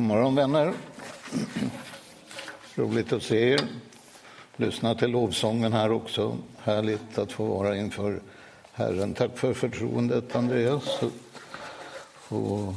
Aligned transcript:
God 0.00 0.08
morgon 0.08 0.34
vänner. 0.34 0.72
Roligt 2.74 3.12
att 3.12 3.22
se 3.22 3.52
er. 3.52 3.60
Lyssna 4.56 4.94
till 4.94 5.10
lovsången 5.10 5.72
här 5.72 5.92
också. 5.92 6.36
Härligt 6.58 7.18
att 7.18 7.32
få 7.32 7.44
vara 7.44 7.76
inför 7.76 8.20
Herren. 8.72 9.14
Tack 9.14 9.38
för 9.38 9.54
förtroendet 9.54 10.36
Andreas. 10.36 11.00
Få 12.14 12.74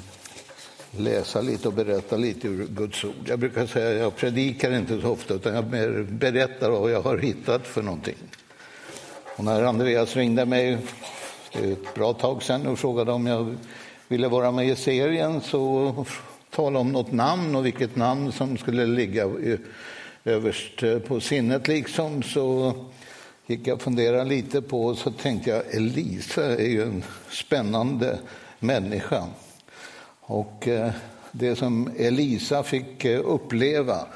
läsa 0.91 1.41
lite 1.41 1.67
och 1.67 1.73
berätta 1.73 2.17
lite 2.17 2.47
ur 2.47 2.67
Guds 2.67 3.03
ord. 3.03 3.25
Jag 3.25 3.39
brukar 3.39 3.65
säga 3.65 3.89
att 3.89 4.01
jag 4.01 4.15
predikar 4.15 4.71
inte 4.71 5.01
så 5.01 5.09
ofta 5.09 5.33
utan 5.33 5.55
jag 5.55 5.65
berättar 6.07 6.69
vad 6.69 6.91
jag 6.91 7.01
har 7.01 7.17
hittat 7.17 7.67
för 7.67 7.81
någonting. 7.81 8.17
Och 9.35 9.43
när 9.43 9.63
Andreas 9.63 10.15
ringde 10.15 10.45
mig 10.45 10.77
ett 11.51 11.93
bra 11.95 12.13
tag 12.13 12.43
sedan 12.43 12.67
och 12.67 12.79
frågade 12.79 13.11
om 13.11 13.27
jag 13.27 13.55
ville 14.07 14.27
vara 14.27 14.51
med 14.51 14.67
i 14.67 14.75
serien 14.75 15.41
så 15.41 16.05
tala 16.55 16.79
om 16.79 16.91
något 16.91 17.11
namn 17.11 17.55
och 17.55 17.65
vilket 17.65 17.95
namn 17.95 18.31
som 18.31 18.57
skulle 18.57 18.85
ligga 18.85 19.29
överst 20.25 20.83
eh, 20.83 20.99
på 20.99 21.19
sinnet 21.19 21.67
liksom 21.67 22.23
så 22.23 22.75
gick 23.47 23.67
jag 23.67 23.75
och 23.75 23.81
funderade 23.81 24.29
lite 24.29 24.61
på 24.61 24.85
och 24.85 24.97
så 24.97 25.11
tänkte 25.11 25.49
jag 25.49 25.75
Elisa 25.75 26.45
är 26.45 26.67
ju 26.67 26.83
en 26.83 27.03
spännande 27.29 28.19
människa. 28.59 29.27
Och 30.19 30.67
eh, 30.67 30.91
det 31.31 31.55
som 31.55 31.89
Elisa 31.97 32.63
fick 32.63 33.05
eh, 33.05 33.21
uppleva 33.25 34.07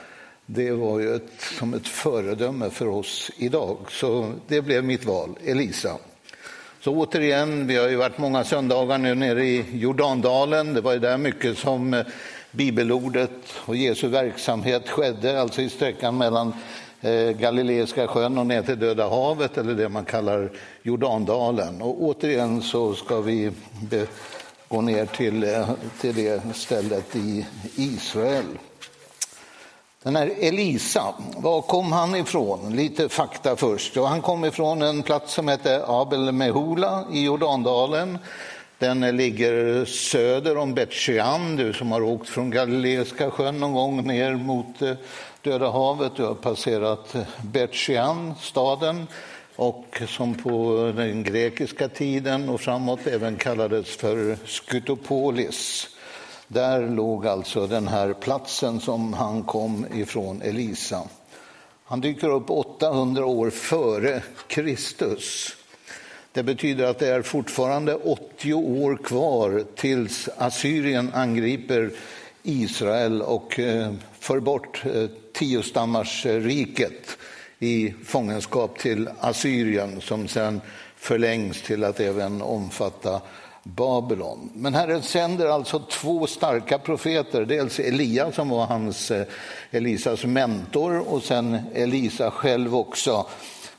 det 0.50 0.72
var 0.72 1.00
ju 1.00 1.16
ett, 1.16 1.42
som 1.58 1.74
ett 1.74 1.88
föredöme 1.88 2.70
för 2.70 2.88
oss 2.88 3.32
idag. 3.38 3.78
Så 3.90 4.34
det 4.48 4.62
blev 4.62 4.84
mitt 4.84 5.06
val, 5.06 5.38
Elisa. 5.46 5.98
Så 6.88 6.94
återigen, 6.94 7.68
vi 7.68 7.78
har 7.78 7.90
ju 7.90 7.96
varit 7.96 8.18
många 8.18 8.44
söndagar 8.44 8.98
nu 8.98 9.16
nere 9.16 9.46
i 9.46 9.66
Jordandalen. 9.74 10.74
Det 10.74 10.82
var 10.82 10.94
ju 10.94 11.00
där 11.00 11.18
mycket 11.18 11.58
som 11.58 11.94
eh, 11.94 12.06
bibelordet 12.52 13.32
och 13.66 13.76
Jesu 13.76 14.08
verksamhet 14.08 14.90
skedde, 14.90 15.42
alltså 15.42 15.62
i 15.62 15.70
sträckan 15.70 16.18
mellan 16.18 16.54
eh, 17.02 17.30
Galileiska 17.30 18.08
sjön 18.08 18.38
och 18.38 18.46
ner 18.46 18.62
till 18.62 18.80
Döda 18.80 19.10
havet, 19.10 19.58
eller 19.58 19.74
det 19.74 19.90
man 19.90 20.06
kallar 20.06 20.52
Jordandalen. 20.84 21.82
Och 21.82 22.02
återigen 22.02 22.62
så 22.62 22.94
ska 22.94 23.22
vi 23.22 23.52
gå 24.68 24.82
ner 24.82 25.06
till, 25.06 25.44
eh, 25.44 25.70
till 26.02 26.16
det 26.16 26.56
stället 26.56 27.16
i 27.16 27.46
Israel. 27.76 28.46
Den 30.08 30.16
här 30.16 30.32
Elisa, 30.40 31.14
var 31.38 31.62
kom 31.62 31.92
han 31.92 32.16
ifrån? 32.16 32.76
Lite 32.76 33.10
fakta 33.10 33.56
först. 33.56 33.96
Han 33.96 34.22
kom 34.22 34.46
ifrån 34.46 34.82
en 34.82 35.04
plats 35.04 35.34
som 35.34 35.48
heter 35.48 36.02
Abel 36.02 36.32
Mehula 36.32 37.06
i 37.12 37.24
Jordandalen. 37.24 38.18
Den 38.78 39.18
ligger 39.18 39.86
söder 39.86 40.58
om 40.58 40.74
Betsjean. 40.74 41.56
Du 41.56 41.74
som 41.74 41.92
har 41.92 42.02
åkt 42.02 42.30
från 42.30 42.50
Galileiska 42.50 43.32
sjön 43.32 43.60
någon 43.60 43.74
gång 43.74 44.08
ner 44.08 44.36
mot 44.36 44.82
eh, 44.82 44.94
Döda 45.42 45.72
havet, 45.72 46.12
du 46.16 46.24
har 46.24 46.36
passerat 46.36 47.16
Betsjean, 47.42 48.34
staden 48.42 49.08
och 49.56 50.02
som 50.08 50.34
på 50.34 50.92
den 50.96 51.24
grekiska 51.24 51.90
tiden 51.90 52.50
och 52.50 52.62
framåt 52.62 53.08
även 53.08 53.36
kallades 53.36 53.96
för 53.96 54.38
Skytopolis. 54.46 55.90
Där 56.48 56.90
låg 56.90 57.28
alltså 57.28 57.68
den 57.68 57.88
här 57.88 58.14
platsen 58.14 58.80
som 58.80 59.14
han 59.14 59.44
kom 59.44 59.86
ifrån, 59.94 60.42
Elisa. 60.42 61.04
Han 61.86 62.02
dyker 62.02 62.30
upp 62.30 62.50
800 62.50 63.26
år 63.26 63.50
före 63.50 64.22
Kristus. 64.48 65.56
Det 66.32 66.44
betyder 66.44 66.86
att 66.86 67.00
det 67.00 67.08
är 67.08 67.22
fortfarande 67.22 67.96
80 67.96 68.54
år 68.54 68.98
kvar 69.04 69.64
tills 69.76 70.30
Assyrien 70.38 71.12
angriper 71.14 71.92
Israel 72.44 73.22
och 73.22 73.60
eh, 73.60 73.94
för 74.20 74.40
bort 74.40 74.84
eh, 74.86 75.10
tiostammarsriket 75.34 77.18
i 77.60 77.94
fångenskap 78.06 78.80
till 78.80 79.10
Assyrien 79.20 80.02
som 80.02 80.28
sen 80.28 80.62
förlängs 80.96 81.62
till 81.62 81.84
att 81.84 82.00
även 82.00 82.42
omfatta 82.42 83.22
Babylon. 83.76 84.50
Men 84.54 84.74
Herren 84.74 85.02
sänder 85.02 85.46
alltså 85.46 85.80
två 85.80 86.28
starka 86.28 86.80
profeter, 86.80 87.46
dels 87.46 87.80
Elia 87.80 88.32
som 88.32 88.50
var 88.50 88.66
hans, 88.66 89.12
eh, 89.12 89.26
Elisas 89.72 90.24
mentor 90.24 91.14
och 91.14 91.24
sen 91.24 91.60
Elisa 91.74 92.32
själv 92.32 92.76
också 92.76 93.26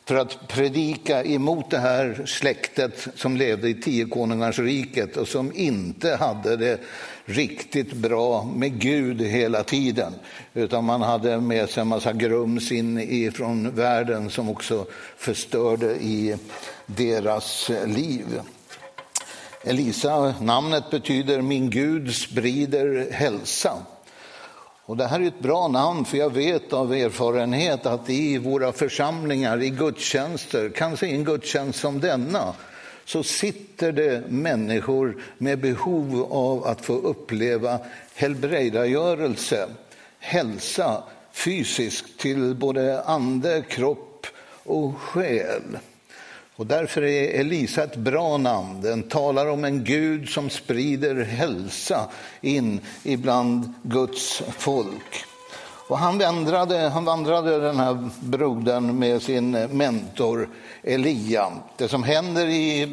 för 0.08 0.16
att 0.16 0.48
predika 0.48 1.24
emot 1.24 1.70
det 1.70 1.78
här 1.78 2.22
släktet 2.26 3.08
som 3.14 3.36
levde 3.36 3.68
i 3.68 3.74
tiokonungarsriket 3.74 5.16
och 5.16 5.28
som 5.28 5.52
inte 5.54 6.16
hade 6.16 6.56
det 6.56 6.80
riktigt 7.24 7.92
bra 7.92 8.50
med 8.56 8.80
Gud 8.80 9.20
hela 9.20 9.62
tiden. 9.62 10.12
Utan 10.54 10.84
man 10.84 11.02
hade 11.02 11.40
med 11.40 11.70
sig 11.70 11.80
en 11.80 11.88
massa 11.88 12.12
grums 12.12 12.72
in 12.72 13.32
från 13.32 13.70
världen 13.74 14.30
som 14.30 14.50
också 14.50 14.86
förstörde 15.16 15.94
i 15.94 16.36
deras 16.86 17.70
liv. 17.86 18.40
Elisa, 19.62 20.34
namnet 20.40 20.90
betyder 20.90 21.42
min 21.42 21.70
Gud 21.70 22.14
sprider 22.14 23.10
hälsa. 23.10 23.72
Och 24.84 24.96
det 24.96 25.06
här 25.06 25.20
är 25.20 25.26
ett 25.26 25.40
bra 25.40 25.68
namn, 25.68 26.04
för 26.04 26.18
jag 26.18 26.32
vet 26.32 26.72
av 26.72 26.94
erfarenhet 26.94 27.86
att 27.86 28.10
i 28.10 28.38
våra 28.38 28.72
församlingar, 28.72 29.62
i 29.62 29.70
gudstjänster, 29.70 30.68
kanske 30.68 31.06
i 31.06 31.14
en 31.14 31.24
gudstjänst 31.24 31.78
som 31.78 32.00
denna, 32.00 32.54
så 33.04 33.22
sitter 33.22 33.92
det 33.92 34.22
människor 34.28 35.22
med 35.38 35.58
behov 35.58 36.28
av 36.30 36.66
att 36.66 36.84
få 36.84 36.92
uppleva 36.92 37.78
helbrägdagörelse, 38.14 39.68
hälsa 40.18 41.02
fysiskt 41.32 42.18
till 42.18 42.54
både 42.54 43.02
ande, 43.02 43.62
kropp 43.68 44.26
och 44.64 44.98
själ. 44.98 45.78
Och 46.58 46.66
därför 46.66 47.04
är 47.04 47.40
Elisa 47.40 47.84
ett 47.84 47.96
bra 47.96 48.36
namn. 48.36 48.80
Den 48.80 49.02
talar 49.02 49.46
om 49.46 49.64
en 49.64 49.84
Gud 49.84 50.28
som 50.28 50.50
sprider 50.50 51.24
hälsa 51.24 52.08
in 52.40 52.80
ibland 53.02 53.74
Guds 53.82 54.42
folk. 54.58 55.24
Och 55.88 55.98
han, 55.98 56.18
vandrade, 56.18 56.78
han 56.78 57.04
vandrade 57.04 57.60
den 57.60 57.76
här 57.76 58.08
brodern 58.20 58.98
med 58.98 59.22
sin 59.22 59.50
mentor 59.50 60.48
Elia. 60.82 61.52
Det 61.76 61.88
som 61.88 62.02
händer 62.02 62.46
i 62.46 62.88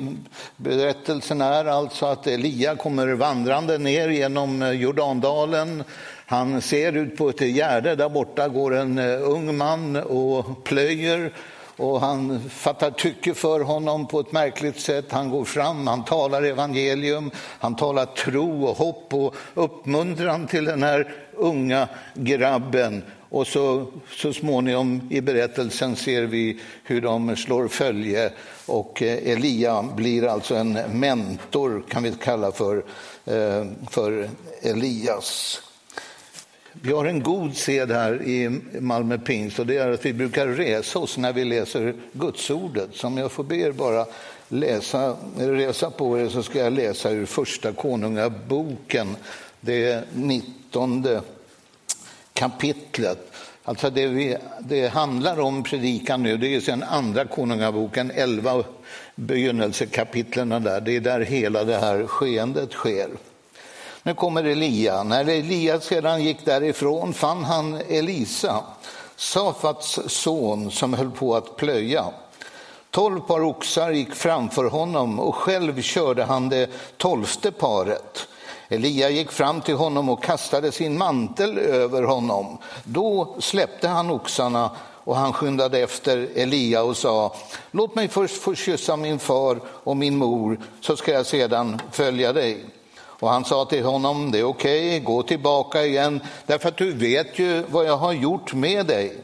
berättelsen 0.57 1.41
är 1.41 1.65
alltså 1.65 2.05
att 2.05 2.27
Elia 2.27 2.75
kommer 2.75 3.07
vandrande 3.07 3.77
ner 3.77 4.09
genom 4.09 4.73
Jordandalen. 4.75 5.83
Han 6.25 6.61
ser 6.61 6.93
ut 6.97 7.17
på 7.17 7.29
ett 7.29 7.41
gärde, 7.41 7.95
där 7.95 8.09
borta 8.09 8.47
går 8.47 8.75
en 8.75 8.97
eh, 8.97 9.21
ung 9.21 9.57
man 9.57 9.95
och 9.95 10.63
plöjer 10.63 11.31
och 11.77 12.01
han 12.01 12.49
fattar 12.49 12.91
tycke 12.91 13.33
för 13.33 13.59
honom 13.59 14.07
på 14.07 14.19
ett 14.19 14.31
märkligt 14.31 14.79
sätt. 14.79 15.05
Han 15.11 15.29
går 15.29 15.45
fram, 15.45 15.87
han 15.87 16.05
talar 16.05 16.43
evangelium, 16.43 17.31
han 17.37 17.75
talar 17.75 18.05
tro 18.05 18.65
och 18.65 18.77
hopp 18.77 19.13
och 19.13 19.35
uppmuntran 19.53 20.47
till 20.47 20.65
den 20.65 20.83
här 20.83 21.15
unga 21.33 21.87
grabben. 22.13 23.03
Och 23.29 23.47
så, 23.47 23.85
så 24.09 24.33
småningom 24.33 25.07
i 25.11 25.21
berättelsen 25.21 25.95
ser 25.95 26.23
vi 26.23 26.59
hur 26.83 27.01
de 27.01 27.35
slår 27.35 27.67
följe 27.67 28.31
och 28.65 29.01
eh, 29.01 29.31
Elia 29.31 29.83
blir 29.95 30.27
alltså 30.27 30.55
en 30.55 30.73
mentor, 30.73 31.83
kan 31.89 32.03
vi 32.03 32.11
kalla 32.11 32.51
för, 32.51 32.77
eh, 33.25 33.65
för 33.89 34.29
Elias. 34.61 35.61
Vi 36.81 36.91
har 36.91 37.05
en 37.05 37.23
god 37.23 37.55
sed 37.55 37.91
här 37.91 38.23
i 38.23 38.61
Malmö 38.79 39.17
pingst 39.17 39.59
och 39.59 39.65
det 39.65 39.77
är 39.77 39.91
att 39.91 40.05
vi 40.05 40.13
brukar 40.13 40.47
resa 40.47 40.99
oss 40.99 41.17
när 41.17 41.33
vi 41.33 41.45
läser 41.45 41.93
Gudsordet. 42.11 42.89
Så 42.93 43.07
om 43.07 43.17
jag 43.17 43.31
får 43.31 43.43
be 43.43 43.55
er 43.55 43.71
bara 43.71 44.05
läsa, 44.47 45.17
resa 45.37 45.89
på 45.89 46.19
er 46.19 46.29
så 46.29 46.43
ska 46.43 46.59
jag 46.59 46.73
läsa 46.73 47.11
ur 47.11 47.25
första 47.25 47.71
konungaboken, 47.71 49.15
det 49.61 50.03
19 50.13 51.07
kapitlet. 52.33 53.31
Alltså 53.63 53.89
det, 53.89 54.07
vi, 54.07 54.37
det 54.59 54.87
handlar 54.87 55.39
om 55.39 55.63
predikan 55.63 56.23
nu, 56.23 56.37
det 56.37 56.55
är 56.55 56.59
sen 56.59 56.83
andra 56.83 57.25
konungaboken, 57.25 58.11
11 58.15 58.63
begynnelsekapitlen 59.15 60.49
där. 60.49 60.81
Det 60.81 60.95
är 60.95 61.01
där 61.01 61.19
hela 61.19 61.63
det 61.63 61.77
här 61.77 62.07
skeendet 62.07 62.71
sker. 62.71 63.09
Nu 64.05 64.13
kommer 64.13 64.43
Elia. 64.43 65.03
När 65.03 65.29
Elia 65.29 65.79
sedan 65.79 66.23
gick 66.23 66.45
därifrån 66.45 67.13
fann 67.13 67.43
han 67.43 67.81
Elisa, 67.89 68.63
Safats 69.15 69.99
son, 70.07 70.71
som 70.71 70.93
höll 70.93 71.11
på 71.11 71.35
att 71.35 71.55
plöja. 71.55 72.05
Tolv 72.91 73.19
par 73.19 73.41
oxar 73.43 73.91
gick 73.91 74.15
framför 74.15 74.65
honom 74.65 75.19
och 75.19 75.35
själv 75.35 75.81
körde 75.81 76.23
han 76.23 76.49
det 76.49 76.69
tolfte 76.97 77.51
paret. 77.51 78.27
Elia 78.67 79.09
gick 79.09 79.31
fram 79.31 79.61
till 79.61 79.75
honom 79.75 80.09
och 80.09 80.23
kastade 80.23 80.71
sin 80.71 80.97
mantel 80.97 81.57
över 81.57 82.03
honom. 82.03 82.57
Då 82.83 83.35
släppte 83.39 83.87
han 83.87 84.09
oxarna 84.09 84.69
och 85.03 85.15
han 85.15 85.33
skyndade 85.33 85.79
efter 85.79 86.29
Elia 86.35 86.83
och 86.83 86.97
sa, 86.97 87.35
låt 87.71 87.95
mig 87.95 88.07
först 88.07 88.41
få 88.41 88.55
kyssa 88.55 88.95
min 88.97 89.19
far 89.19 89.59
och 89.67 89.97
min 89.97 90.17
mor 90.17 90.59
så 90.81 90.95
ska 90.95 91.11
jag 91.11 91.25
sedan 91.25 91.81
följa 91.91 92.33
dig. 92.33 92.65
Och 93.25 93.31
han 93.31 93.45
sa 93.45 93.65
till 93.65 93.85
honom, 93.85 94.31
det 94.31 94.39
är 94.39 94.43
okej, 94.43 94.87
okay, 94.87 94.99
gå 94.99 95.23
tillbaka 95.23 95.85
igen, 95.85 96.21
därför 96.45 96.69
att 96.69 96.77
du 96.77 96.91
vet 96.93 97.39
ju 97.39 97.63
vad 97.69 97.85
jag 97.85 97.97
har 97.97 98.13
gjort 98.13 98.53
med 98.53 98.85
dig. 98.85 99.17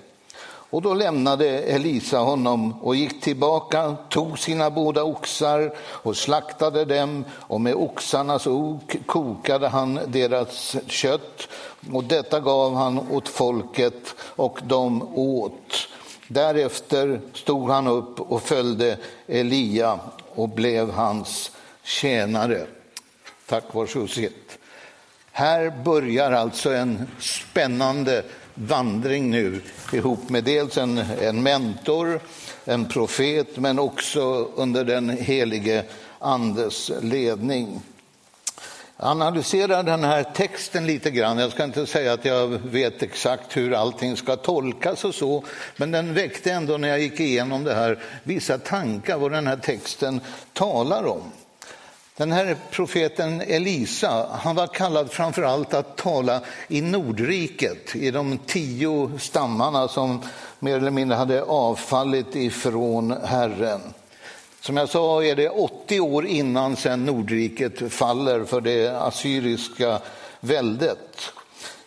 Och 0.43 0.81
då 0.81 0.93
lämnade 0.93 1.47
Elisa 1.47 2.17
honom 2.17 2.81
och 2.81 2.95
gick 2.95 3.21
tillbaka, 3.21 3.95
tog 4.09 4.39
sina 4.39 4.69
båda 4.69 5.03
oxar 5.03 5.73
och 5.79 6.17
slaktade 6.17 6.85
dem 6.85 7.25
och 7.31 7.61
med 7.61 7.75
oxarnas 7.75 8.47
ok 8.47 8.95
kokade 9.05 9.67
han 9.67 9.99
deras 10.07 10.75
kött 10.87 11.47
och 11.93 12.03
detta 12.03 12.39
gav 12.39 12.75
han 12.75 12.99
åt 13.11 13.27
folket 13.27 14.15
och 14.19 14.59
de 14.63 15.17
åt. 15.17 15.87
Därefter 16.27 17.21
stod 17.33 17.69
han 17.69 17.87
upp 17.87 18.19
och 18.19 18.41
följde 18.41 18.97
Elia 19.27 19.99
och 20.35 20.49
blev 20.49 20.91
hans 20.91 21.51
tjänare. 21.83 22.67
Tack, 23.51 23.73
varsågod 23.73 24.09
sitt. 24.09 24.57
Här 25.31 25.73
börjar 25.83 26.31
alltså 26.31 26.73
en 26.73 27.07
spännande 27.19 28.23
vandring 28.53 29.31
nu 29.31 29.61
ihop 29.93 30.29
med 30.29 30.43
dels 30.43 30.77
en, 30.77 30.97
en 30.97 31.43
mentor, 31.43 32.19
en 32.65 32.85
profet, 32.85 33.57
men 33.57 33.79
också 33.79 34.21
under 34.55 34.83
den 34.83 35.09
helige 35.09 35.83
Andes 36.19 36.91
ledning. 37.01 37.81
Jag 38.97 39.07
analyserar 39.07 39.83
den 39.83 40.03
här 40.03 40.23
texten 40.23 40.87
lite 40.87 41.11
grann. 41.11 41.37
Jag 41.37 41.51
ska 41.51 41.63
inte 41.63 41.85
säga 41.85 42.13
att 42.13 42.25
jag 42.25 42.47
vet 42.47 43.03
exakt 43.03 43.57
hur 43.57 43.73
allting 43.73 44.17
ska 44.17 44.35
tolkas 44.35 45.05
och 45.05 45.15
så, 45.15 45.43
men 45.75 45.91
den 45.91 46.13
väckte 46.13 46.51
ändå 46.51 46.77
när 46.77 46.87
jag 46.87 46.99
gick 46.99 47.19
igenom 47.19 47.63
det 47.63 47.73
här 47.73 47.99
vissa 48.23 48.57
tankar 48.57 49.17
vad 49.17 49.31
den 49.31 49.47
här 49.47 49.57
texten 49.57 50.21
talar 50.53 51.05
om. 51.05 51.21
Den 52.21 52.31
här 52.31 52.57
profeten 52.71 53.41
Elisa, 53.41 54.27
han 54.31 54.55
var 54.55 54.67
kallad 54.67 55.11
framför 55.11 55.43
allt 55.43 55.73
att 55.73 55.97
tala 55.97 56.41
i 56.67 56.81
Nordriket, 56.81 57.95
i 57.95 58.11
de 58.11 58.37
tio 58.37 59.11
stammarna 59.19 59.87
som 59.87 60.21
mer 60.59 60.77
eller 60.77 60.91
mindre 60.91 61.17
hade 61.17 61.43
avfallit 61.43 62.35
ifrån 62.35 63.15
Herren. 63.23 63.81
Som 64.59 64.77
jag 64.77 64.89
sa 64.89 65.23
är 65.23 65.35
det 65.35 65.49
80 65.49 65.99
år 65.99 66.25
innan 66.25 66.75
sen 66.75 67.05
Nordriket 67.05 67.93
faller 67.93 68.43
för 68.43 68.61
det 68.61 68.87
assyriska 68.87 69.99
väldet. 70.39 71.33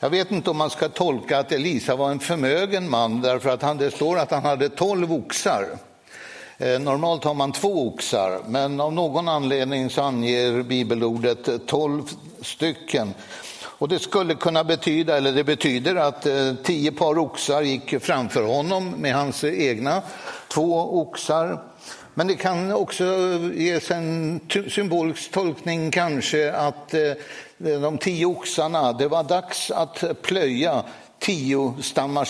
Jag 0.01 0.11
vet 0.11 0.31
inte 0.31 0.51
om 0.51 0.57
man 0.57 0.71
ska 0.71 0.89
tolka 0.89 1.39
att 1.39 1.53
Elisa 1.53 1.97
var 1.97 2.11
en 2.11 2.21
förmögen 2.21 2.91
man 2.91 3.21
därför 3.21 3.51
att 3.51 3.63
han, 3.63 3.77
det 3.77 3.91
står 3.91 4.19
att 4.19 4.31
han 4.31 4.45
hade 4.45 4.69
tolv 4.69 5.13
oxar. 5.13 5.67
Eh, 6.59 6.81
normalt 6.81 7.25
har 7.25 7.35
man 7.35 7.53
två 7.53 7.89
oxar, 7.89 8.41
men 8.49 8.81
av 8.81 8.93
någon 8.93 9.29
anledning 9.29 9.91
så 9.91 10.03
anger 10.03 10.62
bibelordet 10.62 11.67
tolv 11.67 12.03
stycken. 12.41 13.15
Och 13.61 13.89
det 13.89 13.99
skulle 13.99 14.35
kunna 14.35 14.65
betyda, 14.65 15.17
eller 15.17 15.33
det 15.33 15.45
betyder 15.45 15.97
att 15.97 16.27
eh, 16.27 16.55
tio 16.62 16.93
par 16.93 17.19
oxar 17.19 17.62
gick 17.62 18.03
framför 18.03 18.43
honom 18.43 18.91
med 18.91 19.15
hans 19.15 19.45
egna 19.45 20.03
två 20.49 21.01
oxar. 21.01 21.62
Men 22.15 22.27
det 22.27 22.35
kan 22.35 22.73
också 22.73 23.05
eh, 23.05 23.62
ges 23.62 23.91
en 23.91 24.41
symbolisk 24.69 25.31
tolkning 25.33 25.91
kanske 25.91 26.53
att 26.53 26.95
de 27.59 27.99
tio 27.99 28.27
oxarna, 28.27 28.93
det 28.93 29.09
var 29.09 29.25
dags 29.25 29.71
att 29.71 30.23
plöja 30.23 30.85
tio 31.19 31.75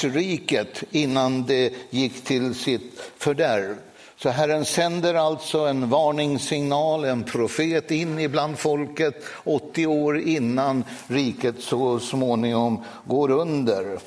riket 0.02 0.82
innan 0.90 1.46
det 1.46 1.72
gick 1.90 2.24
till 2.24 2.54
sitt 2.54 3.00
fördärv. 3.18 3.76
Så 4.24 4.30
Herren 4.30 4.64
sänder 4.64 5.14
alltså 5.14 5.58
en 5.58 5.90
varningssignal, 5.90 7.04
en 7.04 7.24
profet 7.24 7.90
in 7.90 8.18
ibland 8.18 8.58
folket 8.58 9.24
80 9.44 9.86
år 9.86 10.18
innan 10.18 10.84
riket 11.06 11.54
så 11.60 11.98
småningom 11.98 12.84
går 13.04 13.30
under. 13.30 13.98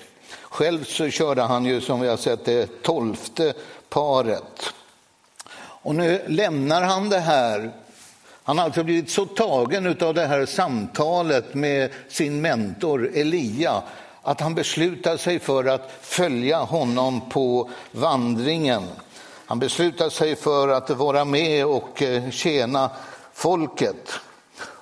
Själv 0.43 0.83
så 0.83 1.09
körde 1.09 1.41
han 1.41 1.65
ju 1.65 1.81
som 1.81 2.01
vi 2.01 2.07
har 2.07 2.17
sett 2.17 2.45
det 2.45 2.83
tolfte 2.83 3.53
paret. 3.89 4.73
Och 5.59 5.95
nu 5.95 6.21
lämnar 6.27 6.81
han 6.81 7.09
det 7.09 7.19
här. 7.19 7.71
Han 8.43 8.57
har 8.57 8.65
alltså 8.65 8.83
blivit 8.83 9.09
så 9.09 9.25
tagen 9.25 9.97
av 10.01 10.13
det 10.13 10.25
här 10.25 10.45
samtalet 10.45 11.53
med 11.53 11.91
sin 12.07 12.41
mentor 12.41 13.11
Elia 13.13 13.81
att 14.21 14.41
han 14.41 14.55
beslutar 14.55 15.17
sig 15.17 15.39
för 15.39 15.65
att 15.65 15.91
följa 16.01 16.57
honom 16.57 17.29
på 17.29 17.69
vandringen. 17.91 18.83
Han 19.47 19.59
beslutar 19.59 20.09
sig 20.09 20.35
för 20.35 20.67
att 20.67 20.89
vara 20.89 21.25
med 21.25 21.65
och 21.65 22.01
eh, 22.01 22.29
tjäna 22.29 22.89
folket. 23.33 24.11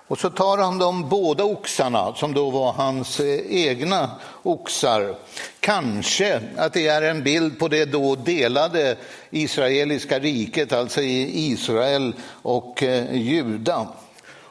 Och 0.07 0.19
så 0.19 0.29
tar 0.29 0.57
han 0.57 0.77
de 0.77 1.09
båda 1.09 1.43
oxarna, 1.43 2.15
som 2.15 2.33
då 2.33 2.49
var 2.49 2.73
hans 2.73 3.19
eh, 3.19 3.39
egna 3.49 4.09
oxar. 4.43 5.15
Kanske 5.59 6.41
att 6.57 6.73
det 6.73 6.87
är 6.87 7.01
en 7.01 7.23
bild 7.23 7.59
på 7.59 7.67
det 7.67 7.85
då 7.85 8.15
delade 8.15 8.97
israeliska 9.29 10.19
riket, 10.19 10.73
alltså 10.73 11.01
i 11.01 11.47
Israel 11.51 12.13
och 12.41 12.83
eh, 12.83 13.15
Juda. 13.15 13.87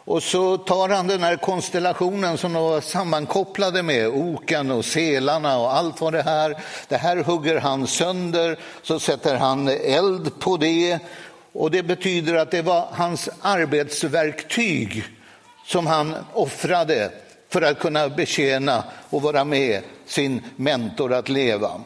Och 0.04 0.22
så 0.22 0.58
tar 0.58 0.88
han 0.88 1.06
den 1.06 1.22
här 1.22 1.36
konstellationen 1.36 2.38
som 2.38 2.52
de 2.52 2.62
var 2.62 2.80
sammankopplade 2.80 3.82
med, 3.82 4.08
oken 4.08 4.70
och 4.70 4.84
selarna 4.84 5.58
och 5.58 5.76
allt 5.76 6.00
vad 6.00 6.12
det 6.12 6.22
här. 6.22 6.56
Det 6.88 6.96
här 6.96 7.16
hugger 7.16 7.60
han 7.60 7.86
sönder, 7.86 8.58
så 8.82 9.00
sätter 9.00 9.36
han 9.36 9.68
eld 9.68 10.40
på 10.40 10.56
det. 10.56 10.98
Och 11.52 11.70
det 11.70 11.82
betyder 11.82 12.34
att 12.34 12.50
det 12.50 12.62
var 12.62 12.88
hans 12.92 13.28
arbetsverktyg 13.40 15.04
som 15.66 15.86
han 15.86 16.14
offrade 16.32 17.10
för 17.48 17.62
att 17.62 17.78
kunna 17.78 18.08
betjäna 18.08 18.84
och 19.10 19.22
vara 19.22 19.44
med 19.44 19.82
sin 20.06 20.42
mentor 20.56 21.12
att 21.12 21.28
leva. 21.28 21.80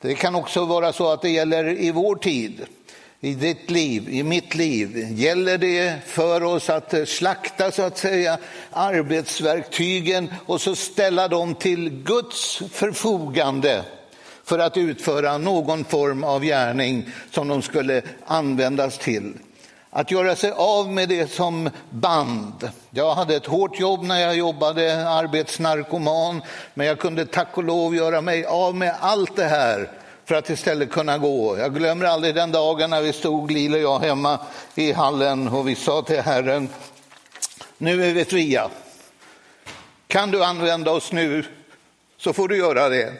Det 0.00 0.14
kan 0.14 0.34
också 0.34 0.64
vara 0.64 0.92
så 0.92 1.12
att 1.12 1.22
det 1.22 1.30
gäller 1.30 1.80
i 1.80 1.90
vår 1.90 2.16
tid 2.16 2.66
i 3.20 3.34
ditt 3.34 3.70
liv, 3.70 4.08
i 4.08 4.22
mitt 4.22 4.54
liv, 4.54 5.06
gäller 5.10 5.58
det 5.58 6.04
för 6.06 6.42
oss 6.42 6.70
att 6.70 6.94
slakta 7.08 7.70
så 7.70 7.82
att 7.82 7.98
säga 7.98 8.38
arbetsverktygen 8.70 10.30
och 10.46 10.60
så 10.60 10.74
ställa 10.74 11.28
dem 11.28 11.54
till 11.54 11.90
Guds 11.90 12.62
förfogande 12.72 13.84
för 14.44 14.58
att 14.58 14.76
utföra 14.76 15.38
någon 15.38 15.84
form 15.84 16.24
av 16.24 16.42
gärning 16.42 17.10
som 17.30 17.48
de 17.48 17.62
skulle 17.62 18.02
användas 18.26 18.98
till. 18.98 19.34
Att 19.90 20.10
göra 20.10 20.36
sig 20.36 20.52
av 20.56 20.92
med 20.92 21.08
det 21.08 21.32
som 21.32 21.70
band. 21.90 22.70
Jag 22.90 23.14
hade 23.14 23.36
ett 23.36 23.46
hårt 23.46 23.80
jobb 23.80 24.02
när 24.02 24.20
jag 24.20 24.36
jobbade 24.36 25.08
arbetsnarkoman, 25.08 26.42
men 26.74 26.86
jag 26.86 26.98
kunde 26.98 27.26
tack 27.26 27.58
och 27.58 27.64
lov 27.64 27.94
göra 27.94 28.20
mig 28.20 28.44
av 28.44 28.74
med 28.74 28.94
allt 29.00 29.36
det 29.36 29.44
här 29.44 29.97
för 30.28 30.34
att 30.34 30.50
istället 30.50 30.90
kunna 30.90 31.18
gå. 31.18 31.58
Jag 31.58 31.74
glömmer 31.74 32.04
aldrig 32.04 32.34
den 32.34 32.52
dagen 32.52 32.90
när 32.90 33.02
vi 33.02 33.12
stod, 33.12 33.50
Lil 33.50 33.74
och 33.74 33.80
jag, 33.80 33.98
hemma 33.98 34.38
i 34.74 34.92
hallen 34.92 35.48
och 35.48 35.68
vi 35.68 35.74
sa 35.74 36.02
till 36.02 36.20
Herren, 36.20 36.68
nu 37.78 38.04
är 38.04 38.14
vi 38.14 38.24
fria. 38.24 38.70
Kan 40.06 40.30
du 40.30 40.44
använda 40.44 40.90
oss 40.90 41.12
nu 41.12 41.44
så 42.16 42.32
får 42.32 42.48
du 42.48 42.56
göra 42.56 42.88
det. 42.88 43.12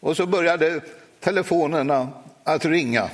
Och 0.00 0.16
så 0.16 0.26
började 0.26 0.80
telefonerna 1.20 2.08
att 2.44 2.64
ringa 2.64 3.10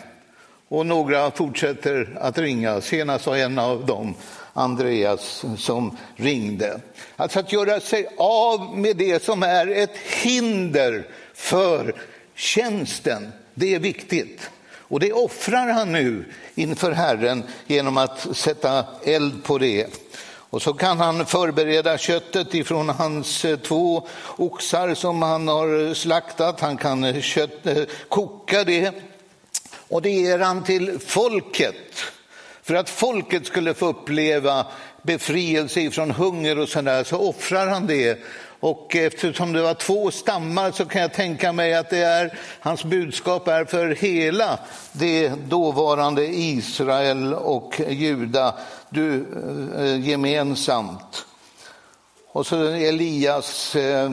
och 0.69 0.87
några 0.87 1.31
fortsätter 1.31 2.19
att 2.21 2.39
ringa. 2.39 2.81
Senast 2.81 3.27
var 3.27 3.37
en 3.37 3.59
av 3.59 3.87
dem 3.87 4.15
Andreas 4.53 5.45
som 5.59 5.97
ringde. 6.17 6.81
Alltså 7.17 7.39
att 7.39 7.53
göra 7.53 7.81
sig 7.81 8.07
av 8.19 8.79
med 8.79 8.97
det 8.97 9.23
som 9.23 9.43
är 9.43 9.67
ett 9.67 9.97
hinder 9.97 11.09
för 11.35 11.95
Tjänsten, 12.35 13.33
det 13.55 13.75
är 13.75 13.79
viktigt. 13.79 14.51
Och 14.89 15.01
det 15.01 15.13
offrar 15.13 15.69
han 15.69 15.93
nu 15.93 16.25
inför 16.55 16.93
Herren 16.93 17.43
genom 17.67 17.97
att 17.97 18.37
sätta 18.37 18.85
eld 19.05 19.45
på 19.45 19.59
det. 19.59 19.87
Och 20.55 20.63
så 20.63 20.73
kan 20.75 20.99
han 20.99 21.27
förbereda 21.27 21.99
köttet 21.99 22.55
ifrån 22.55 22.89
hans 22.89 23.45
eh, 23.45 23.59
två 23.59 24.09
oxar 24.37 24.95
som 24.95 25.23
han 25.23 25.49
har 25.49 25.95
slaktat. 25.95 26.61
Han 26.61 26.77
kan 26.77 27.05
eh, 27.05 27.21
kött, 27.21 27.67
eh, 27.67 27.83
koka 28.09 28.65
det 28.65 28.95
och 29.89 30.03
det 30.03 30.11
ger 30.11 30.39
han 30.39 30.65
till 30.65 30.99
folket. 31.07 32.05
För 32.63 32.75
att 32.75 32.91
folket 32.91 33.47
skulle 33.47 33.75
få 33.75 33.87
uppleva 33.87 34.67
befrielse 35.03 35.81
ifrån 35.81 36.11
hunger 36.11 36.59
och 36.59 36.69
sådär 36.69 37.05
så 37.05 37.17
offrar 37.17 37.67
han 37.67 37.87
det 37.87 38.19
och 38.65 38.97
eftersom 38.97 39.53
det 39.53 39.63
var 39.63 39.75
två 39.75 40.11
stammar 40.11 40.73
så 40.73 40.85
kan 40.85 41.03
jag 41.03 41.13
tänka 41.13 41.53
mig 41.53 41.75
att 41.75 41.91
det 41.91 41.99
är, 41.99 42.39
hans 42.61 42.85
budskap 42.85 43.49
är 43.49 43.65
för 43.65 43.89
hela 43.89 44.59
det 44.93 45.29
dåvarande 45.29 46.27
Israel 46.27 47.35
och 47.35 47.81
Juda 47.89 48.55
du, 48.91 49.27
eh, 49.79 50.09
gemensamt. 50.09 51.27
Och 52.29 52.47
så 52.47 52.63
Elias 52.63 53.77
eh, 53.77 54.13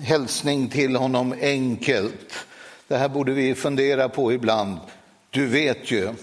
hälsning 0.00 0.68
till 0.68 0.96
honom 0.96 1.34
enkelt. 1.40 2.34
Det 2.88 2.96
här 2.96 3.08
borde 3.08 3.32
vi 3.32 3.54
fundera 3.54 4.08
på 4.08 4.32
ibland. 4.32 4.78
Du 5.30 5.46
vet 5.46 5.90
ju 5.90 6.14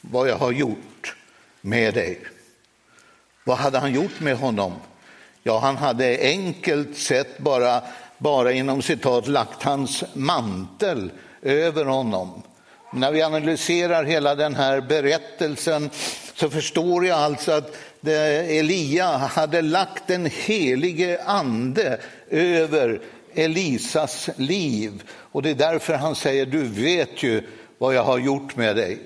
vad 0.00 0.28
jag 0.28 0.36
har 0.36 0.52
gjort 0.52 1.16
med 1.60 1.94
dig. 1.94 2.20
Vad 3.44 3.58
hade 3.58 3.78
han 3.78 3.94
gjort 3.94 4.20
med 4.20 4.36
honom? 4.36 4.72
Ja, 5.42 5.58
han 5.58 5.76
hade 5.76 6.18
enkelt 6.20 6.96
sett 6.96 7.38
bara, 7.38 7.82
bara 8.18 8.52
inom 8.52 8.82
citat 8.82 9.28
lagt 9.28 9.62
hans 9.62 10.04
mantel 10.14 11.10
över 11.42 11.84
honom. 11.84 12.42
När 12.92 13.12
vi 13.12 13.22
analyserar 13.22 14.04
hela 14.04 14.34
den 14.34 14.54
här 14.54 14.80
berättelsen 14.80 15.90
så 16.34 16.50
förstår 16.50 17.06
jag 17.06 17.18
alltså 17.18 17.52
att 17.52 17.76
Elia 18.06 19.06
hade 19.06 19.62
lagt 19.62 20.06
den 20.06 20.26
helige 20.26 21.22
ande 21.24 22.00
över 22.30 23.00
Elisas 23.34 24.30
liv. 24.36 25.02
Och 25.10 25.42
det 25.42 25.50
är 25.50 25.54
därför 25.54 25.94
han 25.94 26.14
säger, 26.14 26.46
du 26.46 26.62
vet 26.62 27.22
ju 27.22 27.42
vad 27.78 27.94
jag 27.94 28.04
har 28.04 28.18
gjort 28.18 28.56
med 28.56 28.76
dig. 28.76 28.98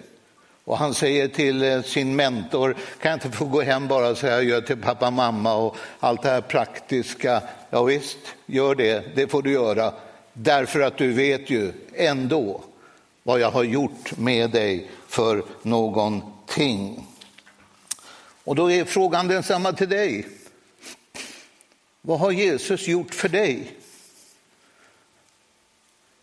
Och 0.65 0.79
han 0.79 0.95
säger 0.95 1.29
till 1.29 1.63
eh, 1.63 1.83
sin 1.83 2.17
mentor, 2.17 2.77
kan 3.01 3.11
jag 3.11 3.17
inte 3.17 3.31
få 3.31 3.45
gå 3.45 3.63
hem 3.63 3.89
bara 3.89 4.09
och 4.09 4.19
säga 4.19 4.37
adjö 4.37 4.61
till 4.61 4.77
pappa 4.77 5.07
och 5.07 5.13
mamma 5.13 5.55
och 5.55 5.77
allt 6.01 6.23
det 6.23 6.29
här 6.29 6.41
praktiska. 6.41 7.43
Ja 7.71 7.83
visst, 7.83 8.19
gör 8.47 8.75
det, 8.75 9.17
det 9.17 9.29
får 9.29 9.43
du 9.43 9.53
göra. 9.53 9.93
Därför 10.33 10.81
att 10.81 10.99
du 10.99 11.13
vet 11.13 11.51
ju 11.51 11.73
ändå 11.95 12.61
vad 13.23 13.41
jag 13.41 13.51
har 13.51 13.65
gjort 13.65 14.17
med 14.17 14.51
dig 14.51 14.91
för 15.09 15.45
någonting. 15.63 17.07
Och 18.45 18.55
då 18.55 18.71
är 18.71 18.85
frågan 18.85 19.29
densamma 19.29 19.73
till 19.73 19.89
dig. 19.89 20.27
Vad 22.01 22.21
har 22.21 22.31
Jesus 22.31 22.89
gjort 22.89 23.15
för 23.15 23.29
dig? 23.29 23.71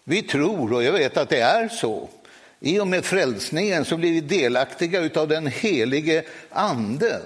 Vi 0.04 0.22
tror, 0.22 0.74
och 0.74 0.84
jag 0.84 0.92
vet 0.92 1.18
att 1.18 1.30
det 1.30 1.42
är 1.42 1.70
så, 1.70 2.10
i 2.64 2.80
och 2.80 2.88
med 2.88 3.06
frälsningen 3.06 3.86
så 3.86 3.98
blir 3.98 4.12
vi 4.12 4.22
delaktiga 4.22 5.22
av 5.22 5.28
den 5.28 5.48
helige 5.48 6.24
ande. 6.50 7.22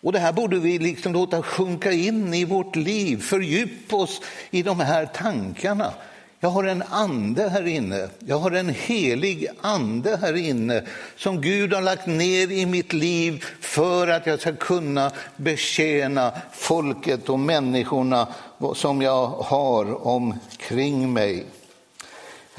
Och 0.00 0.12
det 0.12 0.18
här 0.18 0.32
borde 0.32 0.58
vi 0.58 0.78
liksom 0.78 1.12
låta 1.12 1.42
sjunka 1.42 1.92
in 1.92 2.34
i 2.34 2.44
vårt 2.44 2.76
liv, 2.76 3.22
fördjupa 3.22 3.96
oss 3.96 4.20
i 4.50 4.62
de 4.62 4.80
här 4.80 5.06
tankarna. 5.06 5.92
Jag 6.40 6.50
har 6.50 6.64
en 6.64 6.82
ande 6.90 7.48
här 7.48 7.66
inne, 7.66 8.08
jag 8.18 8.38
har 8.38 8.50
en 8.50 8.68
helig 8.68 9.46
ande 9.60 10.16
här 10.16 10.36
inne 10.36 10.82
som 11.16 11.40
Gud 11.40 11.72
har 11.72 11.82
lagt 11.82 12.06
ner 12.06 12.50
i 12.50 12.66
mitt 12.66 12.92
liv 12.92 13.44
för 13.60 14.08
att 14.08 14.26
jag 14.26 14.40
ska 14.40 14.56
kunna 14.56 15.10
betjäna 15.36 16.32
folket 16.52 17.28
och 17.28 17.38
människorna 17.38 18.28
som 18.74 19.02
jag 19.02 19.26
har 19.26 20.06
omkring 20.06 21.12
mig. 21.12 21.46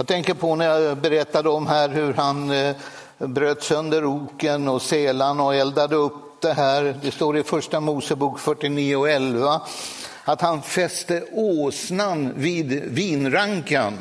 Jag 0.02 0.08
tänker 0.08 0.34
på 0.34 0.56
när 0.56 0.66
jag 0.66 0.98
berättade 0.98 1.50
om 1.50 1.68
här 1.68 1.90
hur 1.90 2.14
han 2.14 2.52
eh, 2.52 2.76
bröt 3.18 3.64
sönder 3.64 4.06
oken 4.06 4.68
och 4.68 4.82
selan 4.82 5.40
och 5.40 5.56
eldade 5.56 5.96
upp 5.96 6.42
det 6.42 6.54
här. 6.54 7.00
Det 7.02 7.12
står 7.12 7.38
i 7.38 7.44
första 7.44 7.80
Mosebok 7.80 8.40
49 8.40 8.96
och 8.96 9.10
11 9.10 9.62
att 10.24 10.42
han 10.42 10.62
fäste 10.62 11.24
åsnan 11.32 12.34
vid 12.36 12.84
vinrankan. 12.84 14.00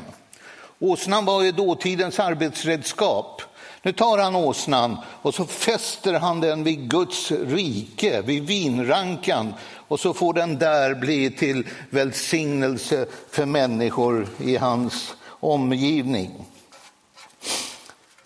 Åsnan 0.78 1.24
var 1.24 1.42
ju 1.42 1.52
dåtidens 1.52 2.20
arbetsredskap. 2.20 3.42
Nu 3.82 3.92
tar 3.92 4.18
han 4.18 4.36
åsnan 4.36 4.96
och 5.22 5.34
så 5.34 5.44
fäster 5.44 6.14
han 6.14 6.40
den 6.40 6.64
vid 6.64 6.90
Guds 6.90 7.30
rike, 7.30 8.22
vid 8.22 8.46
vinrankan 8.46 9.54
och 9.88 10.00
så 10.00 10.14
får 10.14 10.34
den 10.34 10.58
där 10.58 10.94
bli 10.94 11.30
till 11.30 11.66
välsignelse 11.90 13.06
för 13.30 13.46
människor 13.46 14.28
i 14.38 14.56
hans 14.56 15.14
omgivning. 15.40 16.44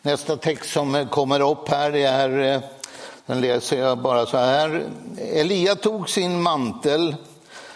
Nästa 0.03 0.37
text 0.37 0.73
som 0.73 1.09
kommer 1.11 1.41
upp 1.51 1.69
här 1.69 1.93
det 1.93 2.03
är, 2.03 2.55
eh, 2.55 2.61
den 3.27 3.41
läser 3.41 3.79
jag 3.79 3.99
bara 3.99 4.27
så 4.27 4.37
här. 4.37 4.87
Elia 5.19 5.75
tog 5.75 6.11
sin 6.11 6.43
mantel, 6.43 7.17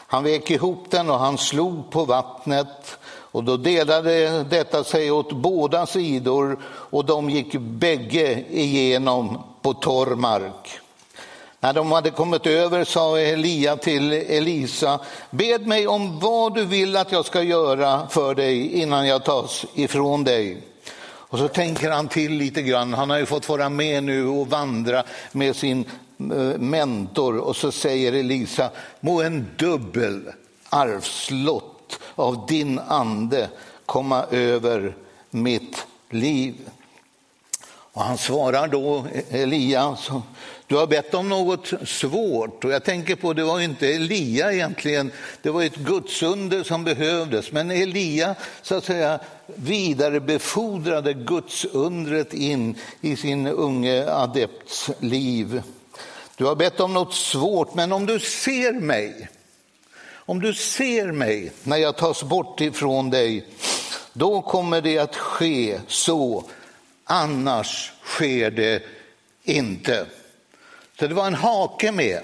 han 0.07 0.25
vek 0.25 0.51
ihop 0.51 0.85
den 0.91 1.11
och 1.11 1.19
han 1.19 1.39
slog 1.39 1.91
på 1.91 2.05
vattnet 2.05 2.99
och 3.31 3.45
då 3.45 3.57
delade 3.57 4.45
detta 4.45 4.85
sig 4.85 5.11
åt 5.11 5.33
båda 5.33 5.87
sidor 5.87 6.59
och 6.65 7.05
de 7.05 7.31
gick 7.31 7.53
bägge 7.53 8.45
igenom 8.51 9.43
på 9.63 9.75
torr 9.75 10.15
mark. 10.15 10.81
När 11.61 11.73
de 11.73 11.93
hade 11.93 12.11
kommit 12.11 12.47
över 12.47 12.85
sa 12.85 13.19
Elia 13.19 13.77
till 13.77 14.13
Elisa, 14.13 15.01
bed 15.31 15.67
mig 15.67 15.87
om 15.87 16.19
vad 16.19 16.55
du 16.55 16.65
vill 16.65 16.97
att 16.97 17.13
jag 17.13 17.27
ska 17.27 17.43
göra 17.43 18.09
för 18.09 18.35
dig 18.35 18.81
innan 18.81 19.07
jag 19.07 19.25
tas 19.25 19.65
ifrån 19.75 20.25
dig. 20.25 20.63
Och 21.03 21.39
så 21.39 21.49
tänker 21.49 21.91
han 21.91 22.09
till 22.09 22.33
lite 22.33 22.63
grann, 22.63 22.95
han 22.95 23.11
har 23.11 23.19
ju 23.19 23.27
fått 23.27 23.49
vara 23.49 23.69
med 23.69 24.05
nu 24.05 24.29
och 24.29 24.49
vandra 24.49 25.05
med 25.33 25.57
sin 25.57 25.85
eh, 26.19 26.59
mentor 26.59 27.39
och 27.39 27.57
så 27.57 27.73
säger 27.73 28.13
Elisa, 28.13 28.71
må 29.01 29.23
en 29.23 29.47
dubbel 29.59 30.23
arvslott 30.69 31.99
av 32.15 32.47
din 32.47 32.79
ande 32.79 33.49
komma 33.87 34.25
över 34.31 34.97
mitt 35.31 35.87
liv. 36.11 36.55
Och 37.93 38.03
han 38.03 38.19
svarar 38.19 38.69
då, 38.69 39.05
Elia, 39.31 39.97
du 40.69 40.77
har 40.77 40.87
bett 40.87 41.15
om 41.15 41.29
något 41.29 41.73
svårt 41.85 42.65
och 42.65 42.71
jag 42.71 42.85
tänker 42.85 43.17
på 43.17 43.33
det 43.33 43.45
var 43.45 43.61
inte 43.61 43.89
Elia 43.89 44.53
egentligen, 44.53 45.13
det 45.43 45.51
var 45.51 45.63
ett 45.63 45.77
gudsunder 45.77 46.63
som 46.63 46.85
behövdes. 46.85 47.53
Men 47.53 47.71
Elia 47.71 48.35
så 48.63 48.75
att 48.75 48.85
säga 48.85 49.21
vidarebefordrade 49.47 51.15
gudsundret 51.15 52.35
in 52.35 52.75
i 53.01 53.17
sin 53.17 53.47
unge 53.47 54.11
adepts 54.11 54.91
liv. 55.01 55.63
Du 56.37 56.45
har 56.45 56.57
bett 56.57 56.81
om 56.81 56.95
något 56.95 57.15
svårt, 57.15 57.75
men 57.75 57.93
om 57.93 58.07
du 58.07 58.21
ser 58.21 58.73
mig, 58.73 59.29
om 60.11 60.41
du 60.41 60.55
ser 60.55 61.13
mig 61.13 61.53
när 61.63 61.77
jag 61.77 61.97
tas 61.97 62.23
bort 62.23 62.61
ifrån 62.61 63.11
dig, 63.11 63.47
då 64.13 64.43
kommer 64.43 64.81
det 64.81 64.99
att 64.99 65.17
ske 65.17 65.81
så, 65.87 66.45
annars 67.05 67.93
sker 68.05 68.51
det 68.51 68.83
inte. 69.45 70.07
Så 70.99 71.07
det 71.07 71.15
var 71.15 71.27
en 71.27 71.35
hake 71.35 71.93
med. 71.93 72.21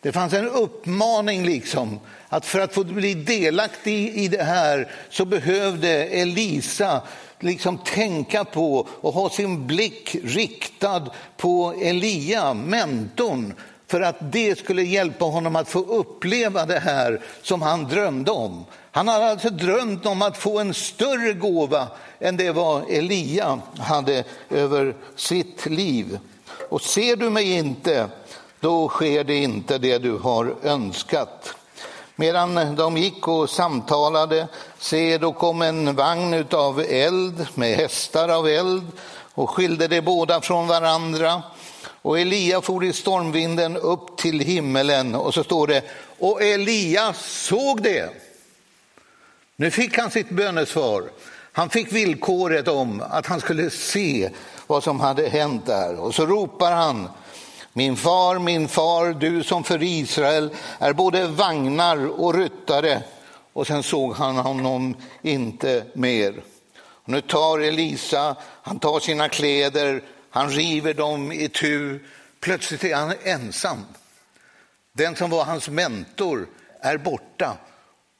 Det 0.00 0.12
fanns 0.12 0.32
en 0.32 0.48
uppmaning 0.48 1.46
liksom 1.46 2.00
att 2.28 2.46
för 2.46 2.60
att 2.60 2.74
få 2.74 2.84
bli 2.84 3.14
delaktig 3.14 4.08
i 4.08 4.28
det 4.28 4.42
här 4.42 4.90
så 5.10 5.24
behövde 5.24 6.04
Elisa 6.04 7.02
liksom 7.40 7.78
tänka 7.78 8.44
på 8.44 8.88
och 8.90 9.12
ha 9.12 9.30
sin 9.30 9.66
blick 9.66 10.16
riktad 10.24 11.10
på 11.36 11.74
Elia, 11.82 12.54
mentorn, 12.54 13.54
för 13.86 14.00
att 14.00 14.32
det 14.32 14.58
skulle 14.58 14.82
hjälpa 14.82 15.24
honom 15.24 15.56
att 15.56 15.68
få 15.68 15.78
uppleva 15.78 16.66
det 16.66 16.78
här 16.78 17.20
som 17.42 17.62
han 17.62 17.84
drömde 17.84 18.30
om. 18.30 18.64
Han 18.90 19.08
hade 19.08 19.30
alltså 19.30 19.50
drömt 19.50 20.06
om 20.06 20.22
att 20.22 20.38
få 20.38 20.58
en 20.58 20.74
större 20.74 21.32
gåva 21.32 21.88
än 22.20 22.36
det 22.36 22.50
vad 22.50 22.90
Elia 22.90 23.60
hade 23.78 24.24
över 24.50 24.94
sitt 25.16 25.66
liv. 25.66 26.18
Och 26.72 26.82
ser 26.82 27.16
du 27.16 27.30
mig 27.30 27.52
inte, 27.52 28.08
då 28.60 28.88
sker 28.88 29.24
det 29.24 29.34
inte 29.34 29.78
det 29.78 29.98
du 29.98 30.18
har 30.18 30.54
önskat. 30.62 31.54
Medan 32.16 32.76
de 32.76 32.96
gick 32.96 33.28
och 33.28 33.50
samtalade, 33.50 34.48
se 34.78 35.18
då 35.18 35.32
kom 35.32 35.62
en 35.62 35.94
vagn 35.94 36.46
av 36.50 36.80
eld 36.80 37.46
med 37.54 37.76
hästar 37.76 38.28
av 38.28 38.48
eld 38.48 38.86
och 39.34 39.50
skilde 39.50 39.88
de 39.88 40.00
båda 40.00 40.40
från 40.40 40.66
varandra. 40.66 41.42
Och 42.02 42.20
Elia 42.20 42.60
for 42.60 42.84
i 42.84 42.92
stormvinden 42.92 43.76
upp 43.76 44.16
till 44.16 44.40
himmelen 44.40 45.14
och 45.14 45.34
så 45.34 45.44
står 45.44 45.66
det, 45.66 45.82
och 46.18 46.42
Elia 46.42 47.12
såg 47.12 47.82
det. 47.82 48.10
Nu 49.56 49.70
fick 49.70 49.98
han 49.98 50.10
sitt 50.10 50.30
bönesvar. 50.30 51.04
Han 51.52 51.70
fick 51.70 51.92
villkoret 51.92 52.68
om 52.68 53.02
att 53.10 53.26
han 53.26 53.40
skulle 53.40 53.70
se 53.70 54.30
vad 54.72 54.84
som 54.84 55.00
hade 55.00 55.28
hänt 55.28 55.66
där. 55.66 56.00
Och 56.00 56.14
så 56.14 56.26
ropar 56.26 56.72
han, 56.72 57.08
min 57.72 57.96
far, 57.96 58.38
min 58.38 58.68
far, 58.68 59.12
du 59.12 59.42
som 59.42 59.64
för 59.64 59.82
Israel 59.82 60.50
är 60.78 60.92
både 60.92 61.26
vagnar 61.26 62.20
och 62.20 62.34
ryttare. 62.34 63.02
Och 63.52 63.66
sen 63.66 63.82
såg 63.82 64.14
han 64.14 64.36
honom 64.36 64.96
inte 65.22 65.84
mer. 65.94 66.42
Och 66.76 67.08
nu 67.08 67.20
tar 67.20 67.58
Elisa, 67.58 68.36
han 68.62 68.78
tar 68.78 69.00
sina 69.00 69.28
kläder, 69.28 70.02
han 70.30 70.50
river 70.50 70.94
dem 70.94 71.32
i 71.32 71.48
tu. 71.48 72.00
Plötsligt 72.40 72.84
är 72.84 72.94
han 72.94 73.14
ensam. 73.22 73.84
Den 74.92 75.16
som 75.16 75.30
var 75.30 75.44
hans 75.44 75.68
mentor 75.68 76.46
är 76.80 76.96
borta. 76.96 77.56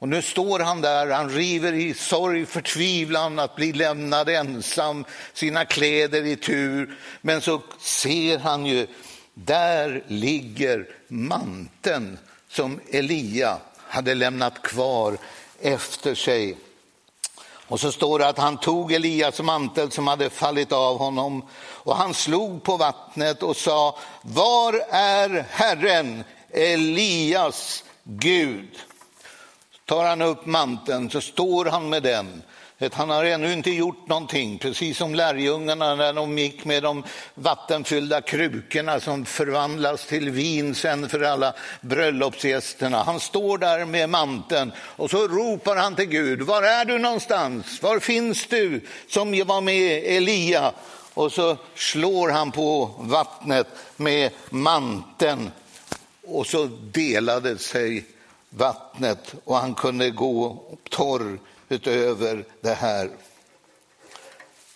Och 0.02 0.08
nu 0.08 0.22
står 0.22 0.58
han 0.58 0.80
där, 0.80 1.10
han 1.10 1.30
river 1.30 1.72
i 1.72 1.94
sorg, 1.94 2.46
förtvivlan 2.46 3.38
att 3.38 3.56
bli 3.56 3.72
lämnad 3.72 4.28
ensam, 4.28 5.04
sina 5.32 5.64
kläder 5.64 6.26
i 6.26 6.36
tur. 6.36 6.98
Men 7.20 7.40
så 7.40 7.62
ser 7.80 8.38
han 8.38 8.66
ju, 8.66 8.86
där 9.34 10.04
ligger 10.06 10.88
manteln 11.08 12.18
som 12.48 12.80
Elia 12.90 13.58
hade 13.78 14.14
lämnat 14.14 14.62
kvar 14.62 15.18
efter 15.60 16.14
sig. 16.14 16.56
Och 17.68 17.80
så 17.80 17.92
står 17.92 18.18
det 18.18 18.28
att 18.28 18.38
han 18.38 18.56
tog 18.56 18.92
Elias 18.92 19.40
mantel 19.40 19.90
som 19.90 20.06
hade 20.06 20.30
fallit 20.30 20.72
av 20.72 20.98
honom 20.98 21.48
och 21.58 21.96
han 21.96 22.14
slog 22.14 22.62
på 22.62 22.76
vattnet 22.76 23.42
och 23.42 23.56
sa, 23.56 23.98
var 24.22 24.82
är 24.90 25.46
Herren, 25.50 26.24
Elias 26.50 27.84
Gud? 28.04 28.68
Tar 29.92 30.04
han 30.04 30.22
upp 30.22 30.46
manteln 30.46 31.10
så 31.10 31.20
står 31.20 31.64
han 31.64 31.88
med 31.88 32.02
den 32.02 32.42
han 32.92 33.10
har 33.10 33.24
ännu 33.24 33.52
inte 33.52 33.70
gjort 33.70 34.08
någonting, 34.08 34.58
precis 34.58 34.96
som 34.98 35.14
lärjungarna 35.14 35.94
när 35.94 36.12
de 36.12 36.38
gick 36.38 36.64
med 36.64 36.82
de 36.82 37.04
vattenfyllda 37.34 38.20
krukorna 38.20 39.00
som 39.00 39.24
förvandlas 39.24 40.06
till 40.06 40.30
vin 40.30 40.74
sen 40.74 41.08
för 41.08 41.22
alla 41.22 41.54
bröllopsgästerna. 41.80 43.02
Han 43.02 43.20
står 43.20 43.58
där 43.58 43.84
med 43.84 44.08
manteln 44.08 44.72
och 44.78 45.10
så 45.10 45.28
ropar 45.28 45.76
han 45.76 45.96
till 45.96 46.08
Gud. 46.08 46.42
Var 46.42 46.62
är 46.62 46.84
du 46.84 46.98
någonstans? 46.98 47.82
Var 47.82 47.98
finns 47.98 48.46
du 48.46 48.80
som 49.08 49.44
var 49.46 49.60
med 49.60 50.02
Elia? 50.04 50.72
Och 51.14 51.32
så 51.32 51.56
slår 51.74 52.30
han 52.30 52.52
på 52.52 52.90
vattnet 52.98 53.66
med 53.96 54.30
manteln 54.50 55.50
och 56.26 56.46
så 56.46 56.68
delade 56.92 57.58
sig 57.58 58.04
vattnet 58.56 59.34
och 59.44 59.56
han 59.56 59.74
kunde 59.74 60.10
gå 60.10 60.62
torr 60.90 61.38
utöver 61.68 62.44
det 62.60 62.74
här. 62.74 63.10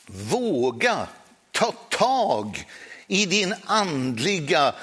Våga 0.07 1.07
ta 1.53 1.73
tag 1.89 2.67
i 3.07 3.27
din 3.27 3.55
andliga 3.65 4.75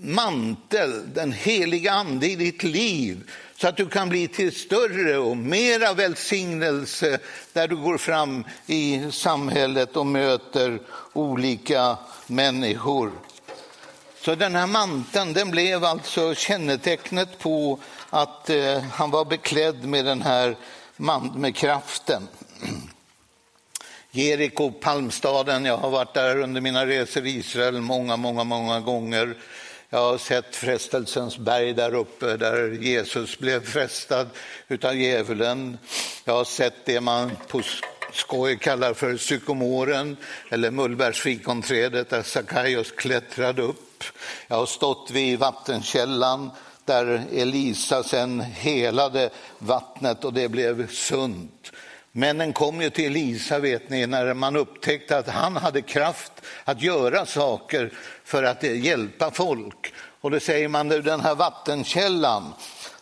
mantel, 0.00 1.14
den 1.14 1.32
heliga 1.32 1.92
ande 1.92 2.26
i 2.26 2.36
ditt 2.36 2.62
liv 2.62 3.30
så 3.56 3.68
att 3.68 3.76
du 3.76 3.88
kan 3.88 4.08
bli 4.08 4.28
till 4.28 4.54
större 4.54 5.18
och 5.18 5.36
mera 5.36 5.94
välsignelse 5.94 7.18
där 7.52 7.68
du 7.68 7.76
går 7.76 7.98
fram 7.98 8.44
i 8.66 9.06
samhället 9.10 9.96
och 9.96 10.06
möter 10.06 10.80
olika 11.12 11.96
människor. 12.26 13.12
Så 14.20 14.34
den 14.34 14.54
här 14.54 14.66
manteln 14.66 15.32
den 15.32 15.50
blev 15.50 15.84
alltså 15.84 16.34
kännetecknet 16.34 17.38
på 17.38 17.78
att 18.10 18.50
eh, 18.50 18.78
han 18.80 19.10
var 19.10 19.24
beklädd 19.24 19.84
med 19.84 20.04
den 20.04 20.22
här 20.22 20.56
man 20.96 21.32
med 21.36 21.56
kraften. 21.56 22.28
Jeriko, 24.10 24.70
Palmstaden, 24.70 25.64
jag 25.64 25.76
har 25.76 25.90
varit 25.90 26.14
där 26.14 26.38
under 26.38 26.60
mina 26.60 26.86
resor 26.86 27.26
i 27.26 27.30
Israel 27.30 27.80
många, 27.80 28.16
många, 28.16 28.44
många 28.44 28.80
gånger. 28.80 29.36
Jag 29.90 29.98
har 29.98 30.18
sett 30.18 30.56
frestelsens 30.56 31.38
berg 31.38 31.72
där 31.72 31.94
uppe 31.94 32.36
där 32.36 32.70
Jesus 32.70 33.38
blev 33.38 33.64
frestad 33.64 34.26
av 34.82 34.96
djävulen. 34.96 35.78
Jag 36.24 36.34
har 36.34 36.44
sett 36.44 36.84
det 36.84 37.00
man 37.00 37.30
på 37.48 37.62
skoj 38.12 38.58
kallar 38.58 38.94
för 38.94 39.16
psykomoren 39.16 40.16
eller 40.50 40.70
mullbärsfikonträdet 40.70 42.10
där 42.10 42.22
Sackaios 42.22 42.90
klättrade 42.90 43.62
upp. 43.62 43.89
Jag 44.48 44.56
har 44.56 44.66
stått 44.66 45.10
vid 45.10 45.38
vattenkällan 45.38 46.50
där 46.84 47.22
Elisa 47.32 48.02
sen 48.02 48.40
helade 48.40 49.30
vattnet 49.58 50.24
och 50.24 50.32
det 50.32 50.48
blev 50.48 50.90
sunt. 50.90 51.72
Männen 52.12 52.52
kom 52.52 52.80
ju 52.80 52.90
till 52.90 53.06
Elisa 53.06 53.58
vet 53.58 53.90
ni, 53.90 54.06
när 54.06 54.34
man 54.34 54.56
upptäckte 54.56 55.18
att 55.18 55.28
han 55.28 55.56
hade 55.56 55.82
kraft 55.82 56.32
att 56.64 56.82
göra 56.82 57.26
saker 57.26 57.92
för 58.24 58.42
att 58.42 58.62
hjälpa 58.62 59.30
folk. 59.30 59.92
Och 60.20 60.30
då 60.30 60.40
säger 60.40 60.68
man 60.68 60.88
den 60.88 61.20
här 61.20 61.34
vattenkällan, 61.34 62.52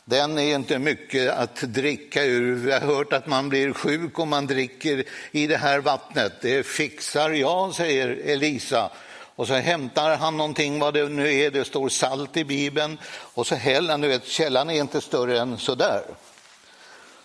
den 0.05 0.39
är 0.39 0.55
inte 0.55 0.79
mycket 0.79 1.31
att 1.31 1.57
dricka 1.57 2.25
ur. 2.25 2.55
Vi 2.55 2.73
har 2.73 2.81
hört 2.81 3.13
att 3.13 3.27
man 3.27 3.49
blir 3.49 3.73
sjuk 3.73 4.19
om 4.19 4.29
man 4.29 4.47
dricker 4.47 5.05
i 5.31 5.47
det 5.47 5.57
här 5.57 5.79
vattnet. 5.79 6.33
Det 6.41 6.67
fixar 6.67 7.31
jag, 7.31 7.75
säger 7.75 8.09
Elisa. 8.25 8.91
Och 9.39 9.47
så 9.47 9.55
hämtar 9.55 10.17
han 10.17 10.37
någonting, 10.37 10.79
vad 10.79 10.95
det 10.95 11.09
nu 11.09 11.35
är, 11.35 11.51
det 11.51 11.65
står 11.65 11.89
salt 11.89 12.37
i 12.37 12.45
Bibeln, 12.45 12.99
och 13.35 13.47
så 13.47 13.55
häller 13.55 13.91
han, 13.91 14.01
du 14.01 14.09
vet, 14.09 14.27
källan 14.27 14.71
är 14.71 14.81
inte 14.81 15.01
större 15.01 15.39
än 15.39 15.59
sådär. 15.59 16.03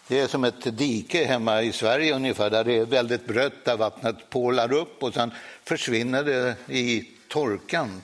Det 0.07 0.19
är 0.19 0.27
som 0.27 0.43
ett 0.43 0.77
dike 0.77 1.25
hemma 1.25 1.61
i 1.61 1.71
Sverige 1.71 2.15
ungefär, 2.15 2.49
där 2.49 2.63
det 2.63 2.77
är 2.77 2.85
väldigt 2.85 3.27
brött, 3.27 3.65
där 3.65 3.77
vattnet 3.77 4.29
pålar 4.29 4.73
upp 4.73 5.03
och 5.03 5.13
sen 5.13 5.31
försvinner 5.63 6.23
det 6.23 6.55
i 6.67 7.09
torkan. 7.27 8.03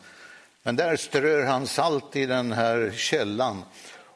Men 0.64 0.76
där 0.76 0.96
strör 0.96 1.46
han 1.46 1.68
salt 1.68 2.16
i 2.16 2.26
den 2.26 2.52
här 2.52 2.94
källan 2.96 3.64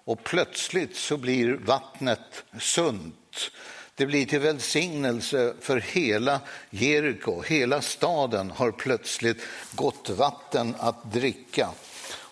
och 0.03 0.23
plötsligt 0.23 0.95
så 0.95 1.17
blir 1.17 1.53
vattnet 1.53 2.43
sunt. 2.60 3.51
Det 3.95 4.06
blir 4.06 4.25
till 4.25 4.39
välsignelse 4.39 5.53
för 5.62 5.77
hela 5.77 6.39
Jeriko. 6.69 7.41
Hela 7.41 7.82
staden 7.82 8.51
har 8.51 8.71
plötsligt 8.71 9.41
gott 9.71 10.10
vatten 10.10 10.75
att 10.79 11.12
dricka. 11.12 11.69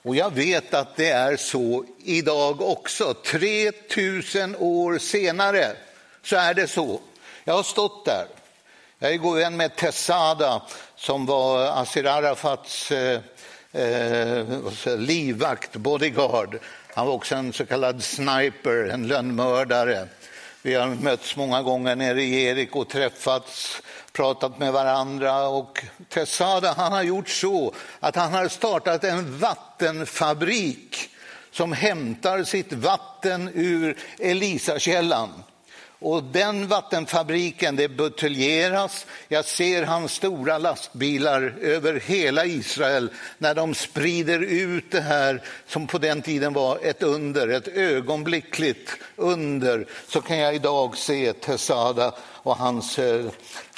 Och 0.04 0.15
jag 0.15 0.34
vet 0.34 0.74
att 0.74 0.95
det 0.95 1.10
är 1.10 1.38
så 1.38 1.86
idag 1.97 2.62
också. 2.62 3.13
3000 3.13 4.56
år 4.60 4.97
senare 4.97 5.76
så 6.24 6.36
är 6.36 6.54
det 6.54 6.67
så. 6.67 7.02
Jag 7.43 7.54
har 7.54 7.63
stått 7.63 8.06
där. 8.06 8.26
Jag 9.00 9.13
är 9.13 9.17
god 9.17 9.38
vän 9.38 9.58
med 9.58 9.76
Tessada 9.76 10.62
som 10.95 11.26
var 11.26 11.82
Asir 11.82 12.06
Arafats 12.06 12.91
eh, 12.91 13.21
eh, 13.71 14.45
livvakt, 14.97 15.76
bodyguard. 15.76 16.60
Han 16.93 17.08
var 17.08 17.13
också 17.13 17.36
en 17.36 17.54
så 17.54 17.65
kallad 17.65 18.04
sniper, 18.04 18.89
en 18.93 19.08
lönnmördare. 19.08 20.08
Vi 20.63 20.76
har 20.76 20.88
mötts 20.88 21.36
många 21.36 21.62
gånger 21.62 21.95
nere 21.95 22.24
i 22.24 22.43
Erik 22.43 22.76
och 22.76 22.89
träffats, 22.89 23.82
pratat 24.12 24.60
med 24.60 24.74
varandra. 24.74 25.47
Och 25.47 25.84
Tessada 26.10 26.74
han 26.78 26.91
har 26.91 27.04
gjort 27.04 27.30
så 27.30 27.74
att 28.00 28.15
han 28.15 28.34
har 28.34 28.47
startat 28.47 29.04
en 29.04 29.39
vattenfabrik 29.39 31.10
som 31.52 31.74
hämtar 31.74 32.43
sitt 32.43 32.74
vatten 32.74 33.50
ur 33.54 33.97
Elisakällan. 34.19 35.43
Och 36.02 36.24
den 36.24 36.68
vattenfabriken 36.68 37.76
det 37.76 37.88
buteljeras. 37.88 39.06
Jag 39.28 39.46
ser 39.46 39.84
hans 39.84 40.12
stora 40.12 40.58
lastbilar 40.58 41.56
över 41.62 42.00
hela 42.00 42.46
Israel 42.46 43.10
när 43.38 43.56
de 43.56 43.76
sprider 43.76 44.40
ut 44.40 44.92
det 44.92 45.02
här 45.02 45.42
som 45.68 45.88
på 45.88 45.98
den 45.98 46.22
tiden 46.22 46.54
var 46.54 46.80
ett 46.84 47.04
under, 47.04 47.48
ett 47.48 47.68
ögonblickligt 47.68 48.92
under. 49.16 49.86
Så 50.08 50.22
kan 50.22 50.38
jag 50.38 50.56
idag 50.56 50.98
se 50.98 51.34
Tessada 51.34 52.14
och 52.22 52.58
hans 52.58 53.00
eh, 53.00 53.26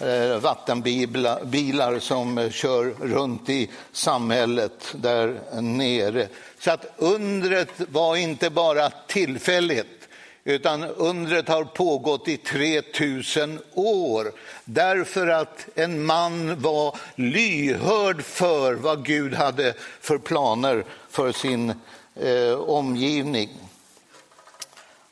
eh 0.01 0.37
vattenbilar 0.37 1.99
som 1.99 2.37
eh, 2.37 2.49
kör 2.49 2.85
runt 3.01 3.49
i 3.49 3.69
samhället 3.91 4.95
där 4.95 5.61
nere. 5.61 6.27
Så 6.59 6.71
att 6.71 6.93
undret 6.97 7.71
var 7.77 8.15
inte 8.15 8.49
bara 8.49 8.89
tillfälligt 8.89 10.02
utan 10.43 10.83
undret 10.83 11.47
har 11.47 11.63
pågått 11.63 12.27
i 12.27 12.37
3000 12.37 13.59
år 13.73 14.31
därför 14.65 15.27
att 15.27 15.67
en 15.75 16.05
man 16.05 16.61
var 16.61 16.97
lyhörd 17.15 18.21
för 18.23 18.73
vad 18.73 19.05
Gud 19.05 19.33
hade 19.33 19.73
för 20.01 20.17
planer 20.17 20.85
för 21.09 21.31
sin 21.31 21.73
eh, 22.15 22.53
omgivning. 22.53 23.49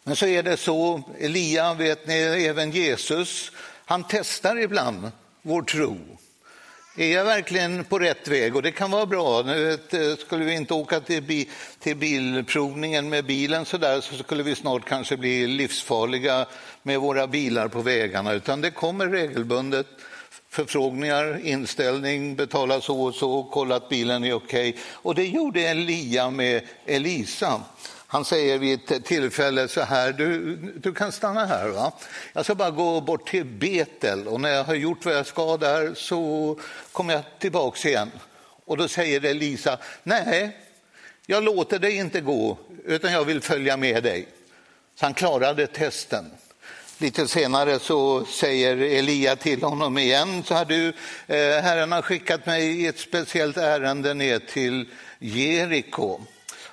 Men 0.04 0.16
så 0.16 0.26
är 0.26 0.44
det 0.44 0.58
så, 0.58 1.02
Elia, 1.20 1.74
vet 1.74 2.08
ni, 2.08 2.16
även 2.48 2.72
Jesus, 2.72 3.52
han 3.86 4.04
testar 4.10 4.60
ibland 4.60 5.12
vår 5.42 5.62
tro. 5.62 5.98
Är 6.96 7.14
jag 7.14 7.26
verkligen 7.26 7.84
på 7.84 8.00
rätt 8.00 8.28
väg? 8.28 8.56
Och 8.56 8.62
det 8.62 8.72
kan 8.72 8.92
vara 8.92 9.06
bra. 9.06 9.42
Nu 9.42 9.72
eh, 9.72 10.16
skulle 10.18 10.46
vi 10.46 10.54
inte 10.54 10.74
åka 10.74 11.00
till, 11.00 11.24
bi, 11.24 11.50
till 11.80 11.98
bilprovningen 11.98 13.10
med 13.10 13.26
bilen 13.26 13.66
så 13.66 13.78
där 13.78 14.02
så 14.02 14.16
skulle 14.16 14.44
vi 14.44 14.56
snart 14.56 14.86
kanske 14.86 15.18
bli 15.18 15.48
livsfarliga 15.48 16.46
med 16.84 17.00
våra 17.00 17.28
bilar 17.28 17.68
på 17.68 17.82
vägarna. 17.82 18.34
Utan 18.34 18.62
det 18.62 18.72
kommer 18.72 19.08
regelbundet 19.08 19.88
förfrågningar, 20.50 21.40
inställning, 21.46 22.36
betala 22.36 22.82
så 22.82 23.02
och 23.02 23.16
så, 23.16 23.44
kolla 23.44 23.76
att 23.76 23.90
bilen 23.90 24.24
är 24.24 24.34
okej. 24.34 24.70
Okay. 24.70 24.82
Och 24.92 25.16
det 25.16 25.26
gjorde 25.26 25.62
Elia 25.62 26.30
med 26.30 26.62
Elisa. 26.86 27.62
Han 28.12 28.26
säger 28.26 28.58
vid 28.58 28.92
ett 28.92 29.06
tillfälle 29.06 29.68
så 29.68 29.82
här, 29.82 30.14
du, 30.14 30.56
du 30.56 30.94
kan 30.94 31.12
stanna 31.12 31.46
här. 31.46 31.68
Va? 31.68 31.92
Jag 32.34 32.46
ska 32.46 32.56
bara 32.56 32.72
gå 32.72 33.02
bort 33.02 33.30
till 33.30 33.46
Betel 33.46 34.28
och 34.28 34.42
när 34.42 34.50
jag 34.50 34.64
har 34.64 34.76
gjort 34.76 35.06
vad 35.06 35.16
jag 35.16 35.26
ska 35.26 35.58
där 35.58 35.94
så 35.94 36.60
kommer 36.92 37.14
jag 37.14 37.24
tillbaks 37.40 37.86
igen. 37.86 38.12
Och 38.66 38.78
då 38.78 38.88
säger 38.88 39.26
Elisa, 39.26 39.78
nej, 40.04 40.58
jag 41.26 41.44
låter 41.44 41.80
dig 41.80 41.96
inte 41.96 42.22
gå 42.22 42.58
utan 42.86 43.12
jag 43.12 43.26
vill 43.26 43.42
följa 43.42 43.78
med 43.78 44.04
dig. 44.04 44.28
Så 44.96 45.06
han 45.06 45.14
klarade 45.14 45.68
testen. 45.68 46.32
Lite 46.98 47.28
senare 47.28 47.80
så 47.80 48.26
säger 48.26 48.78
Elia 48.78 49.36
till 49.36 49.64
honom 49.64 49.98
igen, 49.98 50.44
så 50.44 50.54
här 50.54 50.66
du, 50.66 50.88
eh, 51.28 51.62
Herren 51.64 51.92
har 51.92 52.02
skickat 52.02 52.46
mig 52.46 52.82
i 52.82 52.88
ett 52.88 53.00
speciellt 53.00 53.58
ärende 53.58 54.14
ner 54.14 54.40
till 54.40 54.86
Jeriko. 55.20 56.20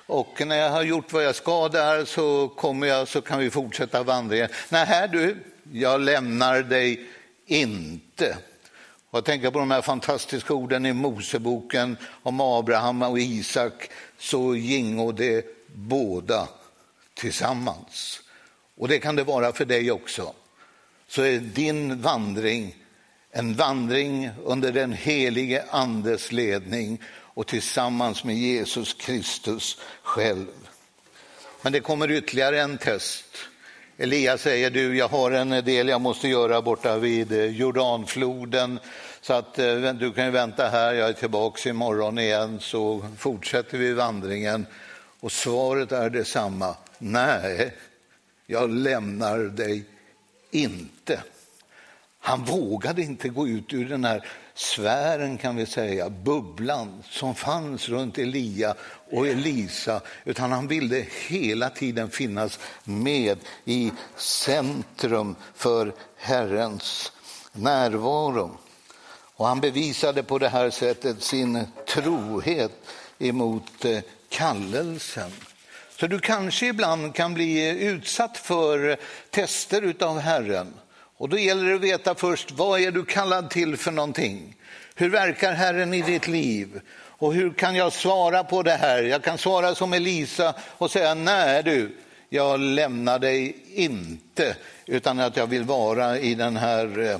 Och 0.09 0.47
när 0.47 0.55
jag 0.55 0.69
har 0.69 0.83
gjort 0.83 1.13
vad 1.13 1.23
jag 1.23 1.35
ska 1.35 1.69
där 1.69 2.05
så 2.05 2.47
kommer 2.47 2.87
jag 2.87 3.07
så 3.07 3.21
kan 3.21 3.39
vi 3.39 3.49
fortsätta 3.49 4.03
vandringen. 4.03 4.49
Nej, 4.69 5.09
du, 5.11 5.37
jag 5.71 6.01
lämnar 6.01 6.61
dig 6.61 7.07
inte. 7.45 8.37
Och 9.09 9.17
jag 9.17 9.25
tänker 9.25 9.51
på 9.51 9.59
de 9.59 9.71
här 9.71 9.81
fantastiska 9.81 10.53
orden 10.53 10.85
i 10.85 10.93
Moseboken 10.93 11.97
om 12.23 12.41
Abraham 12.41 13.01
och 13.01 13.19
Isak, 13.19 13.89
så 14.17 14.55
gingo 14.55 15.11
det 15.11 15.45
båda 15.75 16.47
tillsammans. 17.13 18.21
Och 18.77 18.87
det 18.87 18.99
kan 18.99 19.15
det 19.15 19.23
vara 19.23 19.53
för 19.53 19.65
dig 19.65 19.91
också. 19.91 20.33
Så 21.07 21.21
är 21.21 21.39
din 21.39 22.01
vandring 22.01 22.75
en 23.31 23.53
vandring 23.53 24.29
under 24.43 24.71
den 24.71 24.93
helige 24.93 25.63
Andes 25.69 26.31
ledning 26.31 27.01
och 27.39 27.47
tillsammans 27.47 28.23
med 28.23 28.35
Jesus 28.35 28.93
Kristus 28.93 29.77
själv. 30.03 30.47
Men 31.61 31.73
det 31.73 31.79
kommer 31.79 32.11
ytterligare 32.11 32.61
en 32.61 32.77
test. 32.77 33.25
Elias 33.97 34.41
säger 34.41 34.69
du, 34.69 34.97
jag 34.97 35.07
har 35.07 35.31
en 35.31 35.49
del 35.49 35.87
jag 35.87 36.01
måste 36.01 36.27
göra 36.27 36.61
borta 36.61 36.97
vid 36.97 37.31
eh, 37.31 37.45
Jordanfloden 37.45 38.79
så 39.21 39.33
att 39.33 39.59
eh, 39.59 39.93
du 39.93 40.13
kan 40.13 40.31
vänta 40.31 40.67
här, 40.67 40.93
jag 40.93 41.09
är 41.09 41.13
tillbaka 41.13 41.69
imorgon 41.69 42.19
igen 42.19 42.59
så 42.59 43.05
fortsätter 43.17 43.77
vi 43.77 43.93
vandringen. 43.93 44.65
Och 45.19 45.31
svaret 45.31 45.91
är 45.91 46.09
detsamma, 46.09 46.75
nej, 46.97 47.75
jag 48.45 48.69
lämnar 48.69 49.39
dig 49.39 49.83
inte. 50.51 51.23
Han 52.29 52.43
vågade 52.43 53.01
inte 53.01 53.29
gå 53.29 53.47
ut 53.47 53.73
ur 53.73 53.89
den 53.89 54.05
här 54.05 54.27
sfären, 54.53 55.37
kan 55.37 55.55
vi 55.55 55.65
säga, 55.65 56.09
bubblan 56.09 57.03
som 57.09 57.35
fanns 57.35 57.89
runt 57.89 58.17
Elia 58.17 58.75
och 59.11 59.27
Elisa, 59.27 60.01
utan 60.25 60.51
han 60.51 60.67
ville 60.67 61.05
hela 61.27 61.69
tiden 61.69 62.09
finnas 62.09 62.59
med 62.83 63.37
i 63.65 63.91
centrum 64.17 65.35
för 65.55 65.93
Herrens 66.17 67.11
närvaro. 67.53 68.57
Och 69.35 69.47
han 69.47 69.59
bevisade 69.59 70.23
på 70.23 70.39
det 70.39 70.49
här 70.49 70.69
sättet 70.69 71.23
sin 71.23 71.65
trohet 71.87 72.71
emot 73.19 73.85
eh, 73.85 73.99
kallelsen. 74.29 75.31
Så 75.99 76.07
du 76.07 76.19
kanske 76.19 76.67
ibland 76.67 77.15
kan 77.15 77.33
bli 77.33 77.79
utsatt 77.85 78.37
för 78.37 78.97
tester 79.29 79.95
av 79.99 80.19
Herren. 80.19 80.73
Och 81.19 81.29
då 81.29 81.37
gäller 81.37 81.65
det 81.65 81.75
att 81.75 81.81
veta 81.81 82.15
först, 82.15 82.51
vad 82.51 82.81
är 82.81 82.91
du 82.91 83.05
kallad 83.05 83.49
till 83.49 83.77
för 83.77 83.91
någonting? 83.91 84.55
Hur 84.95 85.09
verkar 85.09 85.53
Herren 85.53 85.93
i 85.93 86.01
ditt 86.01 86.27
liv? 86.27 86.81
Och 86.95 87.33
hur 87.33 87.53
kan 87.53 87.75
jag 87.75 87.93
svara 87.93 88.43
på 88.43 88.63
det 88.63 88.75
här? 88.75 89.03
Jag 89.03 89.23
kan 89.23 89.37
svara 89.37 89.75
som 89.75 89.93
Elisa 89.93 90.53
och 90.77 90.91
säga, 90.91 91.13
nej 91.13 91.63
du, 91.63 91.95
jag 92.29 92.59
lämnar 92.59 93.19
dig 93.19 93.55
inte, 93.73 94.55
utan 94.85 95.19
att 95.19 95.37
jag 95.37 95.47
vill 95.47 95.63
vara 95.63 96.19
i 96.19 96.35
den 96.35 96.57
här 96.57 96.99
eh, 96.99 97.17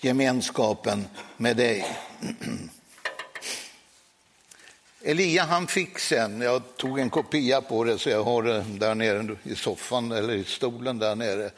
gemenskapen 0.00 1.06
med 1.36 1.56
dig. 1.56 1.86
Elia 5.06 5.44
han 5.44 5.66
fick 5.66 5.98
sen, 5.98 6.40
jag 6.40 6.62
tog 6.76 6.98
en 6.98 7.10
kopia 7.10 7.60
på 7.60 7.84
det 7.84 7.98
så 7.98 8.10
jag 8.10 8.24
har 8.24 8.42
det 8.42 8.64
där 8.68 8.94
nere 8.94 9.36
i 9.42 9.54
soffan 9.54 10.12
eller 10.12 10.34
i 10.34 10.44
stolen 10.44 10.98
där 10.98 11.14
nere. 11.14 11.50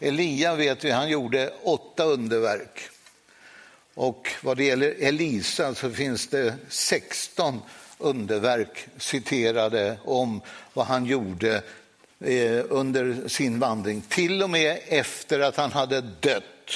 Elia 0.00 0.54
vet 0.54 0.84
vi, 0.84 0.90
han 0.90 1.08
gjorde 1.08 1.52
åtta 1.62 2.04
underverk. 2.04 2.80
Och 3.94 4.28
vad 4.42 4.56
det 4.56 4.64
gäller 4.64 4.94
Elisa 4.98 5.74
så 5.74 5.90
finns 5.90 6.26
det 6.26 6.54
16 6.68 7.62
underverk 7.98 8.86
citerade 8.98 9.98
om 10.04 10.40
vad 10.72 10.86
han 10.86 11.06
gjorde 11.06 11.62
eh, 12.20 12.64
under 12.68 13.28
sin 13.28 13.58
vandring. 13.58 14.02
Till 14.08 14.42
och 14.42 14.50
med 14.50 14.78
efter 14.86 15.40
att 15.40 15.56
han 15.56 15.72
hade 15.72 16.00
dött, 16.00 16.72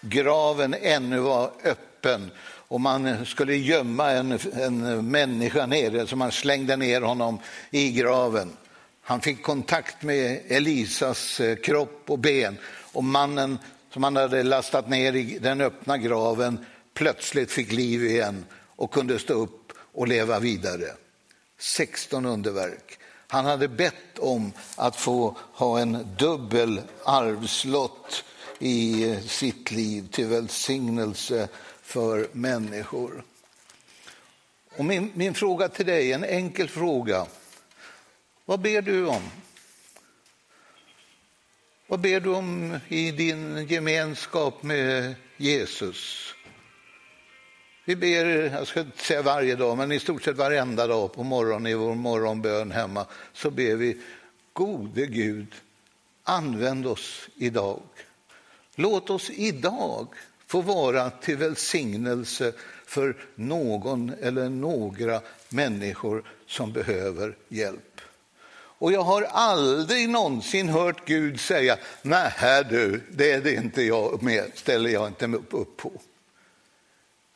graven 0.00 0.74
ännu 0.80 1.18
var 1.18 1.50
öppen 1.64 2.30
och 2.68 2.80
man 2.80 3.26
skulle 3.26 3.56
gömma 3.56 4.10
en, 4.10 4.38
en 4.52 5.08
människa 5.10 5.66
nere, 5.66 6.06
så 6.06 6.16
man 6.16 6.32
slängde 6.32 6.76
ner 6.76 7.00
honom 7.00 7.38
i 7.70 7.92
graven. 7.92 8.56
Han 9.02 9.20
fick 9.20 9.42
kontakt 9.42 10.02
med 10.02 10.40
Elisas 10.48 11.40
eh, 11.40 11.56
kropp 11.56 12.02
och 12.06 12.18
ben 12.18 12.56
och 12.92 13.04
mannen 13.04 13.58
som 13.92 14.02
han 14.02 14.16
hade 14.16 14.42
lastat 14.42 14.88
ner 14.88 15.12
i 15.16 15.38
den 15.38 15.60
öppna 15.60 15.98
graven 15.98 16.64
plötsligt 16.94 17.50
fick 17.50 17.72
liv 17.72 18.04
igen 18.04 18.44
och 18.76 18.90
kunde 18.92 19.18
stå 19.18 19.34
upp 19.34 19.72
och 19.92 20.08
leva 20.08 20.38
vidare. 20.38 20.86
16 21.58 22.26
underverk. 22.26 22.98
Han 23.28 23.44
hade 23.44 23.68
bett 23.68 24.18
om 24.18 24.52
att 24.76 24.96
få 24.96 25.36
ha 25.52 25.78
en 25.78 26.06
dubbel 26.18 26.80
arvslott 27.04 28.24
i 28.58 29.10
eh, 29.10 29.20
sitt 29.20 29.70
liv 29.70 30.08
till 30.12 30.26
välsignelse 30.26 31.48
för 31.94 32.28
människor. 32.32 33.24
Och 34.76 34.84
min, 34.84 35.12
min 35.14 35.34
fråga 35.34 35.68
till 35.68 35.86
dig, 35.86 36.12
en 36.12 36.24
enkel 36.24 36.68
fråga. 36.68 37.26
Vad 38.44 38.60
ber 38.60 38.82
du 38.82 39.06
om? 39.06 39.22
Vad 41.86 42.00
ber 42.00 42.20
du 42.20 42.30
om 42.30 42.78
i 42.88 43.10
din 43.10 43.66
gemenskap 43.66 44.62
med 44.62 45.14
Jesus? 45.36 46.34
Vi 47.84 47.96
ber, 47.96 48.24
jag 48.26 48.66
ska 48.66 48.80
inte 48.80 49.04
säga 49.04 49.22
varje 49.22 49.56
dag, 49.56 49.78
men 49.78 49.92
i 49.92 50.00
stort 50.00 50.22
sett 50.22 50.36
varenda 50.36 50.86
dag 50.86 51.12
på 51.12 51.22
morgonen 51.22 51.66
i 51.66 51.74
vår 51.74 51.94
morgonbön 51.94 52.70
hemma 52.70 53.06
så 53.32 53.50
ber 53.50 53.74
vi 53.74 54.00
Gode 54.52 55.06
Gud, 55.06 55.54
använd 56.22 56.86
oss 56.86 57.28
idag. 57.36 57.82
Låt 58.74 59.10
oss 59.10 59.30
idag 59.30 60.08
få 60.54 60.60
vara 60.60 61.10
till 61.10 61.36
välsignelse 61.36 62.52
för 62.86 63.16
någon 63.34 64.12
eller 64.20 64.48
några 64.48 65.20
människor 65.48 66.24
som 66.46 66.72
behöver 66.72 67.36
hjälp. 67.48 68.00
Och 68.54 68.92
jag 68.92 69.02
har 69.02 69.22
aldrig 69.22 70.08
någonsin 70.08 70.68
hört 70.68 71.06
Gud 71.06 71.40
säga, 71.40 71.76
nej 72.02 72.64
du, 72.70 73.00
det 73.10 73.30
är 73.32 73.40
det 73.40 73.54
inte 73.54 73.82
jag 73.82 74.22
med, 74.22 74.50
ställer 74.54 74.90
jag 74.90 75.06
inte 75.06 75.26
upp 75.26 75.76
på. 75.76 75.92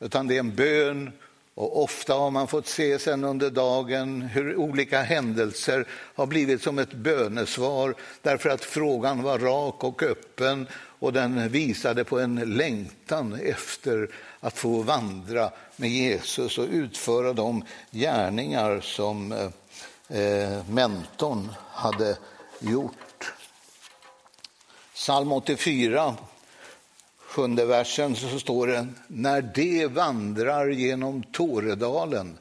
Utan 0.00 0.26
det 0.26 0.34
är 0.34 0.40
en 0.40 0.54
bön 0.54 1.12
och 1.58 1.82
ofta 1.82 2.14
har 2.14 2.30
man 2.30 2.48
fått 2.48 2.66
se 2.66 2.98
sen 2.98 3.24
under 3.24 3.50
dagen 3.50 4.22
hur 4.22 4.56
olika 4.56 5.02
händelser 5.02 5.86
har 5.90 6.26
blivit 6.26 6.62
som 6.62 6.78
ett 6.78 6.92
bönesvar 6.92 7.94
därför 8.22 8.50
att 8.50 8.64
frågan 8.64 9.22
var 9.22 9.38
rak 9.38 9.84
och 9.84 10.02
öppen 10.02 10.66
och 10.72 11.12
den 11.12 11.48
visade 11.48 12.04
på 12.04 12.18
en 12.18 12.34
längtan 12.34 13.40
efter 13.42 14.10
att 14.40 14.58
få 14.58 14.82
vandra 14.82 15.50
med 15.76 15.90
Jesus 15.90 16.58
och 16.58 16.68
utföra 16.70 17.32
de 17.32 17.64
gärningar 17.90 18.80
som 18.80 19.32
eh, 20.08 20.68
mentorn 20.68 21.48
hade 21.70 22.16
gjort. 22.60 23.32
Psalm 24.94 25.32
84 25.32 26.16
sjunde 27.38 27.64
versen 27.64 28.16
så 28.16 28.38
står 28.38 28.66
det, 28.66 28.86
när 29.06 29.42
de 29.42 29.86
vandrar 29.86 30.68
genom 30.68 31.22
Tåredalen 31.22 32.38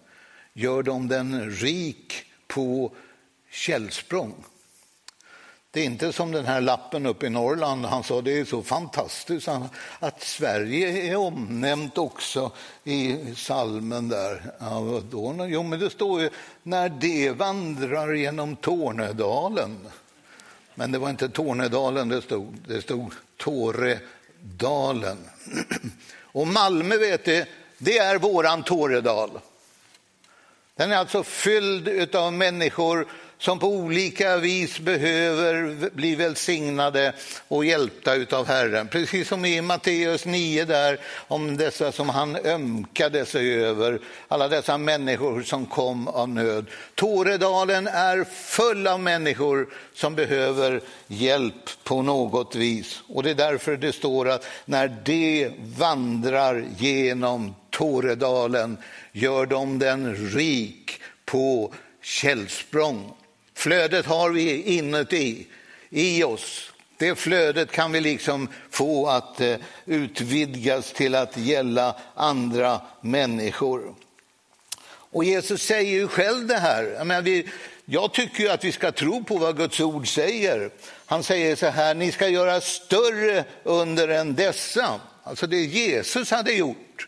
gör 0.53 0.83
de 0.83 1.07
den 1.07 1.51
rik 1.51 2.13
på 2.47 2.91
källsprång. 3.51 4.33
Det 5.71 5.81
är 5.81 5.85
inte 5.85 6.13
som 6.13 6.31
den 6.31 6.45
här 6.45 6.61
lappen 6.61 7.05
uppe 7.05 7.25
i 7.25 7.29
Norrland, 7.29 7.85
han 7.85 8.03
sa 8.03 8.21
det 8.21 8.39
är 8.39 8.45
så 8.45 8.63
fantastiskt 8.63 9.47
att 9.99 10.21
Sverige 10.21 11.11
är 11.11 11.15
omnämnt 11.15 11.97
också 11.97 12.51
i 12.83 13.17
salmen 13.35 14.09
där. 14.09 14.53
Ja, 14.59 15.01
då, 15.11 15.45
jo, 15.47 15.63
men 15.63 15.79
det 15.79 15.89
står 15.89 16.21
ju 16.21 16.29
när 16.63 16.89
de 16.89 17.31
vandrar 17.31 18.13
genom 18.13 18.55
Tornedalen. 18.55 19.87
Men 20.75 20.91
det 20.91 20.99
var 20.99 21.09
inte 21.09 21.29
Tornedalen 21.29 22.09
det 22.09 22.21
stod, 22.21 22.55
det 22.67 22.81
stod 22.81 23.13
Tåre 23.37 23.99
Dalen. 24.55 25.17
Och 26.21 26.47
Malmö, 26.47 26.97
vet 26.97 27.25
du, 27.25 27.45
det 27.77 27.97
är 27.97 28.17
våran 28.17 28.63
Tåredal. 28.63 29.39
Den 30.75 30.91
är 30.91 30.95
alltså 30.95 31.23
fylld 31.23 32.15
av 32.15 32.33
människor 32.33 33.07
som 33.39 33.59
på 33.59 33.67
olika 33.67 34.37
vis 34.37 34.79
behöver 34.79 35.89
bli 35.89 36.15
välsignade 36.15 37.13
och 37.47 37.65
hjälpta 37.65 38.37
av 38.37 38.47
Herren. 38.47 38.87
Precis 38.87 39.27
som 39.27 39.45
i 39.45 39.61
Matteus 39.61 40.25
9 40.25 40.65
där 40.65 40.99
om 41.27 41.57
dessa 41.57 41.91
som 41.91 42.09
han 42.09 42.35
ömkade 42.35 43.25
sig 43.25 43.63
över, 43.63 43.99
alla 44.27 44.47
dessa 44.47 44.77
människor 44.77 45.41
som 45.41 45.65
kom 45.65 46.07
av 46.07 46.29
nöd. 46.29 46.65
Tåredalen 46.95 47.87
är 47.87 48.23
full 48.23 48.87
av 48.87 48.99
människor 48.99 49.67
som 49.93 50.15
behöver 50.15 50.81
hjälp 51.07 51.83
på 51.83 52.01
något 52.01 52.55
vis. 52.55 53.01
Och 53.07 53.23
det 53.23 53.29
är 53.29 53.35
därför 53.35 53.77
det 53.77 53.93
står 53.93 54.29
att 54.29 54.45
när 54.65 54.97
de 55.05 55.49
vandrar 55.77 56.65
genom 56.77 57.55
Tåredalen 57.69 58.77
gör 59.11 59.45
de 59.45 59.79
den 59.79 60.15
rik 60.15 61.01
på 61.25 61.73
källsprång. 62.01 63.13
Flödet 63.57 64.05
har 64.05 64.29
vi 64.29 64.61
inuti, 64.61 65.47
i 65.89 66.23
oss. 66.23 66.71
Det 66.97 67.15
flödet 67.15 67.71
kan 67.71 67.91
vi 67.91 68.01
liksom 68.01 68.47
få 68.69 69.07
att 69.07 69.41
eh, 69.41 69.55
utvidgas 69.85 70.93
till 70.93 71.15
att 71.15 71.37
gälla 71.37 71.95
andra 72.15 72.81
människor. 73.01 73.95
Och 74.87 75.23
Jesus 75.23 75.61
säger 75.61 75.91
ju 75.91 76.07
själv 76.07 76.47
det 76.47 76.57
här. 76.57 76.83
Jag, 76.83 77.07
menar, 77.07 77.21
vi, 77.21 77.49
jag 77.85 78.13
tycker 78.13 78.43
ju 78.43 78.49
att 78.49 78.63
vi 78.63 78.71
ska 78.71 78.91
tro 78.91 79.23
på 79.23 79.37
vad 79.37 79.57
Guds 79.57 79.79
ord 79.79 80.07
säger. 80.07 80.69
Han 81.05 81.23
säger 81.23 81.55
så 81.55 81.67
här, 81.67 81.95
ni 81.95 82.11
ska 82.11 82.27
göra 82.27 82.61
större 82.61 83.43
under 83.63 84.07
än 84.07 84.35
dessa. 84.35 84.99
Alltså 85.23 85.47
det 85.47 85.61
Jesus 85.61 86.31
hade 86.31 86.51
gjort 86.53 87.06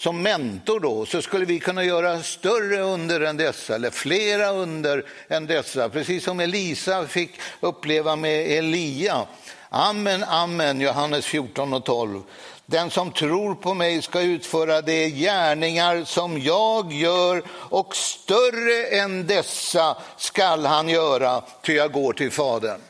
som 0.00 0.22
mentor 0.22 0.80
då, 0.80 1.06
så 1.06 1.22
skulle 1.22 1.44
vi 1.44 1.60
kunna 1.60 1.84
göra 1.84 2.22
större 2.22 2.80
under 2.80 3.20
än 3.20 3.36
dessa, 3.36 3.74
eller 3.74 3.90
flera 3.90 4.50
under 4.50 5.04
än 5.28 5.46
dessa, 5.46 5.88
precis 5.88 6.24
som 6.24 6.40
Elisa 6.40 7.06
fick 7.06 7.30
uppleva 7.60 8.16
med 8.16 8.58
Elia. 8.58 9.26
Amen, 9.68 10.24
amen, 10.24 10.80
Johannes 10.80 11.26
14 11.26 11.72
och 11.72 11.84
12. 11.84 12.22
Den 12.66 12.90
som 12.90 13.12
tror 13.12 13.54
på 13.54 13.74
mig 13.74 14.02
ska 14.02 14.20
utföra 14.20 14.80
de 14.80 15.08
gärningar 15.10 16.04
som 16.04 16.40
jag 16.40 16.92
gör 16.92 17.42
och 17.50 17.96
större 17.96 18.86
än 18.86 19.26
dessa 19.26 19.96
skall 20.16 20.66
han 20.66 20.88
göra, 20.88 21.42
ty 21.62 21.72
jag 21.72 21.92
går 21.92 22.12
till 22.12 22.30
Fadern. 22.30 22.80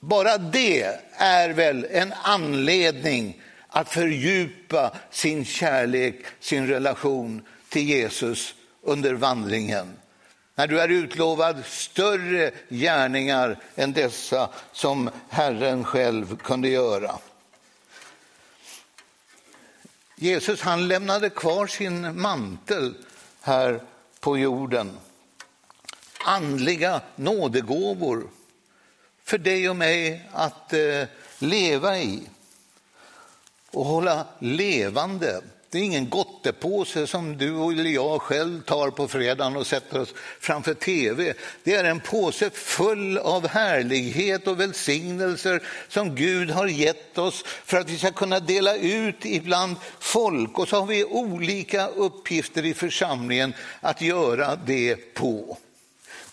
Bara 0.00 0.38
det 0.38 0.86
är 1.16 1.50
väl 1.50 1.86
en 1.90 2.14
anledning 2.22 3.42
att 3.76 3.88
fördjupa 3.88 4.92
sin 5.10 5.44
kärlek, 5.44 6.24
sin 6.40 6.66
relation 6.66 7.42
till 7.68 7.82
Jesus 7.82 8.54
under 8.82 9.14
vandringen. 9.14 9.96
När 10.54 10.66
du 10.66 10.80
är 10.80 10.88
utlovad 10.88 11.64
större 11.66 12.50
gärningar 12.68 13.58
än 13.74 13.92
dessa 13.92 14.50
som 14.72 15.10
Herren 15.28 15.84
själv 15.84 16.36
kunde 16.36 16.68
göra. 16.68 17.18
Jesus 20.16 20.60
han 20.60 20.88
lämnade 20.88 21.30
kvar 21.30 21.66
sin 21.66 22.20
mantel 22.20 22.94
här 23.40 23.80
på 24.20 24.38
jorden. 24.38 24.96
Andliga 26.24 27.00
nådegåvor 27.16 28.28
för 29.24 29.38
dig 29.38 29.70
och 29.70 29.76
mig 29.76 30.28
att 30.32 30.72
eh, 30.72 31.04
leva 31.38 31.98
i 31.98 32.22
och 33.76 33.84
hålla 33.84 34.26
levande. 34.38 35.40
Det 35.70 35.78
är 35.78 35.82
ingen 35.82 36.10
gottepåse 36.10 37.06
som 37.06 37.38
du 37.38 37.72
eller 37.72 37.90
jag 37.90 38.22
själv 38.22 38.62
tar 38.62 38.90
på 38.90 39.08
fredagen 39.08 39.56
och 39.56 39.66
sätter 39.66 40.00
oss 40.00 40.14
framför 40.40 40.74
tv. 40.74 41.34
Det 41.64 41.74
är 41.74 41.84
en 41.84 42.00
påse 42.00 42.50
full 42.50 43.18
av 43.18 43.48
härlighet 43.48 44.46
och 44.46 44.60
välsignelser 44.60 45.62
som 45.88 46.14
Gud 46.14 46.50
har 46.50 46.66
gett 46.66 47.18
oss 47.18 47.44
för 47.64 47.76
att 47.76 47.90
vi 47.90 47.98
ska 47.98 48.12
kunna 48.12 48.40
dela 48.40 48.76
ut 48.76 49.26
ibland 49.26 49.76
folk. 50.00 50.58
Och 50.58 50.68
så 50.68 50.76
har 50.76 50.86
vi 50.86 51.04
olika 51.04 51.86
uppgifter 51.86 52.64
i 52.64 52.74
församlingen 52.74 53.54
att 53.80 54.02
göra 54.02 54.56
det 54.56 55.14
på. 55.14 55.58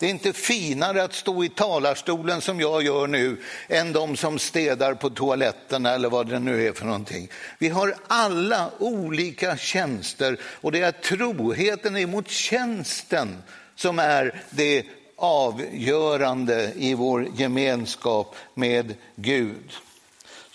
Det 0.04 0.08
är 0.08 0.12
inte 0.12 0.34
finare 0.34 1.04
att 1.04 1.13
stå 1.13 1.44
i 1.44 1.50
talarstolen 1.50 2.42
som 2.42 2.60
jag 2.60 2.84
gör 2.84 3.08
nu 3.08 3.38
än 3.68 3.94
de 3.94 4.18
som 4.18 4.39
städar 4.39 4.94
på 4.94 5.10
toaletten 5.10 5.86
eller 5.86 6.10
vad 6.10 6.30
det 6.30 6.39
nu 6.39 6.68
är 6.68 6.74
för 6.74 6.86
någonting. 6.86 7.30
Vi 7.60 7.70
har 7.70 7.96
alla 8.08 8.72
olika 8.80 9.58
tjänster 9.58 10.38
och 10.44 10.72
det 10.72 10.82
är 10.82 10.92
troheten 10.92 11.98
emot 11.98 12.30
tjänsten 12.30 13.44
som 13.76 14.00
är 14.00 14.42
det 14.50 14.86
avgörande 15.16 16.72
i 16.76 16.94
vår 16.94 17.28
gemenskap 17.36 18.36
med 18.54 18.94
Gud. 19.16 19.72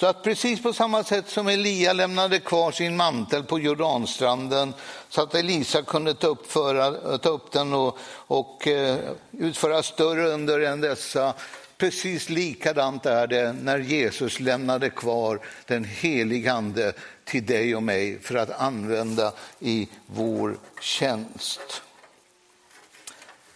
Så 0.00 0.06
att 0.06 0.22
precis 0.22 0.62
på 0.62 0.72
samma 0.72 1.04
sätt 1.04 1.28
som 1.28 1.48
Elia 1.48 1.92
lämnade 1.92 2.40
kvar 2.40 2.72
sin 2.72 2.96
mantel 2.96 3.44
på 3.44 3.58
Jordanstranden 3.60 4.74
så 5.08 5.22
att 5.22 5.34
Elisa 5.34 5.82
kunde 5.82 6.14
ta 6.14 6.26
upp, 6.26 6.52
föra, 6.52 7.18
ta 7.18 7.28
upp 7.28 7.52
den 7.52 7.72
och, 7.72 7.98
och 8.12 8.68
eh, 8.68 8.98
utföra 9.32 9.82
större 9.82 10.28
under 10.28 10.60
än 10.60 10.80
dessa. 10.80 11.34
Precis 11.78 12.28
likadant 12.28 13.06
är 13.06 13.26
det 13.26 13.52
när 13.52 13.78
Jesus 13.78 14.40
lämnade 14.40 14.90
kvar 14.90 15.40
den 15.66 15.84
helige 15.84 16.52
Ande 16.52 16.92
till 17.24 17.46
dig 17.46 17.76
och 17.76 17.82
mig 17.82 18.18
för 18.20 18.34
att 18.34 18.60
använda 18.60 19.32
i 19.60 19.88
vår 20.06 20.58
tjänst. 20.80 21.82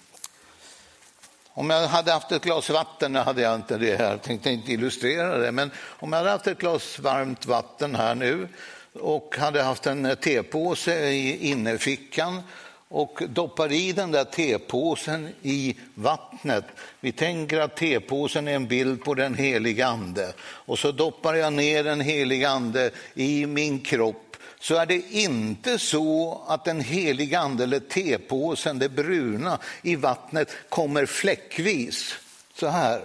Om 1.53 1.69
jag 1.69 1.87
hade 1.87 2.11
haft 2.11 2.31
ett 2.31 2.43
glas 2.43 2.69
vatten, 2.69 3.13
nu 3.13 3.19
hade 3.19 3.41
jag 3.41 3.55
inte 3.55 3.77
det 3.77 3.95
här, 3.95 4.17
tänkte 4.17 4.49
inte 4.49 4.71
illustrera 4.71 5.37
det, 5.37 5.51
men 5.51 5.71
om 5.99 6.13
jag 6.13 6.19
hade 6.19 6.31
haft 6.31 6.47
ett 6.47 6.57
glas 6.57 6.99
varmt 6.99 7.45
vatten 7.45 7.95
här 7.95 8.15
nu 8.15 8.47
och 8.93 9.35
hade 9.37 9.61
haft 9.61 9.87
en 9.87 10.15
tepåse 10.21 11.09
i 11.09 11.49
innerfickan 11.49 12.41
och 12.87 13.23
doppar 13.29 13.71
i 13.71 13.91
den 13.91 14.11
där 14.11 14.23
tepåsen 14.23 15.29
i 15.41 15.77
vattnet. 15.95 16.65
Vi 16.99 17.11
tänker 17.11 17.59
att 17.59 17.75
tepåsen 17.75 18.47
är 18.47 18.55
en 18.55 18.67
bild 18.67 19.03
på 19.03 19.13
den 19.13 19.35
heliga 19.35 19.87
ande 19.87 20.33
och 20.41 20.79
så 20.79 20.91
doppar 20.91 21.33
jag 21.33 21.53
ner 21.53 21.83
den 21.83 22.01
heliga 22.01 22.49
ande 22.49 22.91
i 23.13 23.45
min 23.45 23.79
kropp 23.79 24.30
så 24.61 24.75
är 24.75 24.85
det 24.85 25.01
inte 25.11 25.79
så 25.79 26.41
att 26.47 26.65
den 26.65 26.81
heliga 26.81 27.39
ande 27.39 27.63
eller 27.63 27.79
tepåsen, 27.79 28.79
det 28.79 28.89
bruna 28.89 29.59
i 29.81 29.95
vattnet, 29.95 30.49
kommer 30.69 31.05
fläckvis 31.05 32.15
så 32.55 32.67
här. 32.67 33.01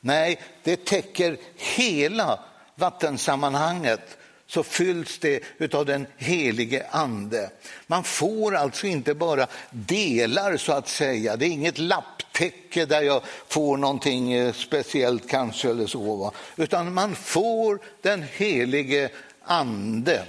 Nej, 0.00 0.40
det 0.62 0.84
täcker 0.84 1.36
hela 1.56 2.38
vattensammanhanget 2.74 4.18
så 4.46 4.62
fylls 4.62 5.18
det 5.18 5.74
av 5.74 5.86
den 5.86 6.06
helige 6.16 6.86
ande. 6.90 7.50
Man 7.86 8.04
får 8.04 8.56
alltså 8.56 8.86
inte 8.86 9.14
bara 9.14 9.46
delar 9.70 10.56
så 10.56 10.72
att 10.72 10.88
säga. 10.88 11.36
Det 11.36 11.46
är 11.46 11.50
inget 11.50 11.78
lapptäcke 11.78 12.86
där 12.86 13.02
jag 13.02 13.22
får 13.48 13.76
någonting 13.76 14.32
eh, 14.32 14.52
speciellt 14.52 15.28
kanske 15.28 15.70
eller 15.70 15.86
så. 15.86 16.32
Utan 16.56 16.94
man 16.94 17.14
får 17.14 17.78
den 18.00 18.24
helige 18.36 19.10
ande. 19.44 20.26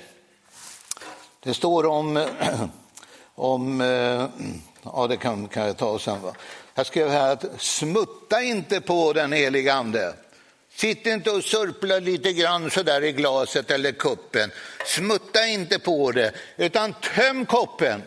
Det 1.44 1.54
står 1.54 1.86
om, 1.86 2.28
om 3.36 3.82
eh, 3.82 4.26
ja 4.84 5.08
det 5.08 5.18
kan, 5.18 5.48
kan 5.48 5.68
jag 5.68 5.78
ta 5.78 6.00
sen. 6.00 6.22
Va? 6.22 6.34
Jag 6.76 6.86
skrev 6.86 7.10
här 7.10 7.32
att 7.32 7.46
smutta 7.58 8.42
inte 8.42 8.82
på 8.82 9.14
den 9.14 9.32
heliga 9.32 9.74
ande. 9.74 10.14
Sitt 10.76 11.06
inte 11.06 11.32
och 11.32 11.44
surpla 11.44 12.00
lite 12.00 12.34
grann 12.34 12.72
så 12.72 12.84
där 12.84 13.04
i 13.04 13.12
glaset 13.12 13.72
eller 13.72 13.92
kuppen. 13.92 14.52
Smutta 14.86 15.48
inte 15.48 15.80
på 15.80 16.12
det, 16.12 16.32
utan 16.58 16.94
töm 16.94 17.46
koppen 17.46 18.02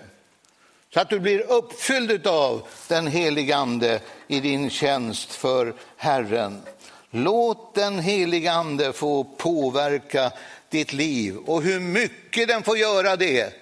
så 0.95 1.01
att 1.01 1.11
du 1.11 1.21
blir 1.21 1.53
uppfylld 1.53 2.27
av 2.27 2.69
den 2.89 3.07
heliga 3.07 3.57
ande 3.57 4.01
i 4.29 4.41
din 4.41 4.71
tjänst 4.71 5.33
för 5.33 5.75
Herren. 5.97 6.63
Låt 7.11 7.75
den 7.75 7.99
heliga 7.99 8.53
ande 8.53 8.93
få 8.93 9.25
påverka 9.25 10.33
ditt 10.69 10.93
liv. 10.93 11.37
Och 11.37 11.63
hur 11.63 11.81
mycket 11.81 12.49
den 12.49 12.63
får 12.63 12.79
göra 12.79 13.17
det, 13.17 13.55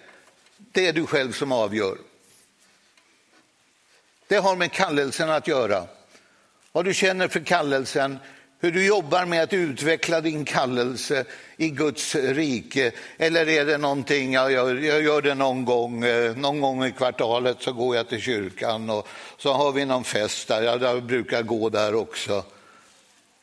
det 0.57 0.87
är 0.87 0.93
du 0.93 1.07
själv 1.07 1.33
som 1.33 1.53
avgör. 1.53 1.99
Det 4.29 4.37
har 4.37 4.57
med 4.57 4.73
kallelsen 4.73 5.31
att 5.31 5.49
göra. 5.49 5.87
Vad 6.73 6.85
du 6.85 6.95
känner 6.95 7.29
för 7.29 7.41
kallelsen, 7.41 8.19
hur 8.65 8.73
du 8.73 8.87
jobbar 8.87 9.27
med 9.27 9.43
att 9.43 9.53
utveckla 9.53 10.21
din 10.21 10.45
kallelse 10.45 11.25
i 11.57 11.71
Guds 11.71 12.15
rike. 12.15 12.93
Eller 13.19 13.49
är 13.49 13.65
det 13.65 13.79
någonting, 13.79 14.33
jag 14.33 14.53
gör, 14.53 14.75
jag 14.75 15.03
gör 15.03 15.23
det 15.23 15.35
någon 15.35 15.65
gång, 15.65 16.05
eh, 16.05 16.37
någon 16.37 16.61
gång 16.61 16.85
i 16.85 16.93
kvartalet 16.93 17.57
så 17.61 17.73
går 17.73 17.97
jag 17.97 18.09
till 18.09 18.21
kyrkan 18.21 18.91
och 18.91 19.09
så 19.39 19.53
har 19.53 19.73
vi 19.73 19.85
någon 19.85 20.05
fest 20.05 20.49
där, 20.49 20.63
jag 20.63 21.03
brukar 21.03 21.43
gå 21.43 21.69
där 21.69 21.95
också. 21.95 22.45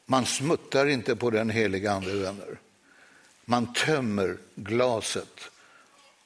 Man 0.05 0.25
smuttar 0.25 0.87
inte 0.87 1.15
på 1.15 1.29
den 1.29 1.49
heliga 1.49 1.91
ande, 1.91 2.13
vänner. 2.13 2.59
Man 3.45 3.73
tömmer 3.73 4.37
glaset. 4.55 5.49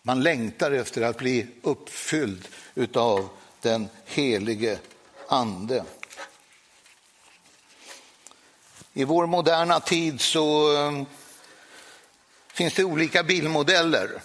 Man 0.02 0.24
längtar 0.24 0.72
efter 0.72 1.02
att 1.02 1.18
bli 1.18 1.48
uppfylld 1.62 2.48
av 2.94 3.30
den 3.62 3.90
helige 4.06 4.80
ande. 5.28 5.84
I 8.94 9.04
vår 9.04 9.26
moderna 9.26 9.80
tid 9.80 10.22
så 10.22 10.74
eh, 10.78 11.04
finns 12.48 12.74
det 12.74 12.84
olika 12.84 13.24
bilmodeller. 13.24 14.22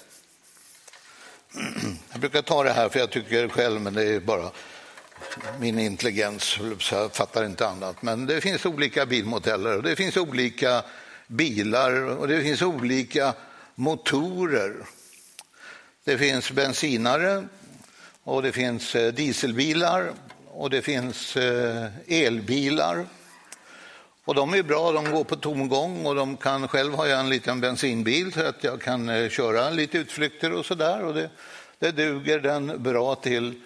Jag 2.13 2.21
brukar 2.21 2.43
ta 2.43 2.63
det 2.63 2.73
här 2.73 2.89
för 2.89 2.99
jag 2.99 3.11
tycker 3.11 3.49
själv, 3.49 3.81
men 3.81 3.95
det 3.95 4.05
är 4.05 4.21
bara 4.21 4.51
min 5.59 5.79
intelligens, 5.79 6.59
så 6.79 6.95
jag 6.95 7.17
fattar 7.17 7.45
inte 7.45 7.69
annat. 7.69 8.03
Men 8.03 8.27
det 8.27 8.41
finns 8.41 8.67
olika 8.67 9.07
bilmodeller 9.07 9.77
och 9.77 9.83
det 9.83 9.97
finns 9.97 10.17
olika 10.17 10.85
bilar 11.31 12.03
och 12.03 12.29
det 12.29 12.43
finns 12.43 12.63
olika 12.63 13.35
motorer. 13.75 14.77
Det 16.05 16.19
finns 16.19 16.51
bensinare 16.51 17.47
och 18.25 18.43
det 18.43 18.53
finns 18.53 18.95
eh, 18.95 19.13
dieselbilar 19.13 20.13
och 20.49 20.71
det 20.71 20.83
finns 20.83 21.37
eh, 21.37 21.87
elbilar. 22.09 23.07
Och 24.25 24.35
de 24.35 24.55
är 24.55 24.63
bra, 24.63 24.93
de 24.93 25.11
går 25.11 25.25
på 25.25 25.37
tomgång 25.37 26.07
och 26.07 26.15
de 26.15 26.37
kan, 26.37 26.69
själv 26.69 26.95
har 26.95 27.07
jag 27.07 27.21
en 27.21 27.29
liten 27.29 27.61
bensinbil 27.61 28.33
så 28.33 28.47
att 28.47 28.65
jag 28.65 28.83
kan 28.83 29.09
eh, 29.09 29.29
köra 29.29 29.71
lite 29.71 29.99
utflykter 29.99 30.53
och 30.53 30.67
sådär. 30.67 31.05
Och 31.05 31.15
det, 31.15 31.31
det 31.79 31.91
duger 31.91 32.41
den 32.41 32.83
bra 32.83 33.15
till. 33.15 33.61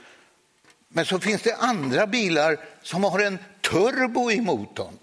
Men 0.88 1.05
så 1.05 1.18
finns 1.18 1.42
det 1.42 1.57
andra 1.57 2.07
bilar 2.07 2.57
som 2.83 3.05
har 3.05 3.18
en 3.20 3.38
turbo 3.70 4.31
i 4.31 4.40
motorn. 4.40 4.98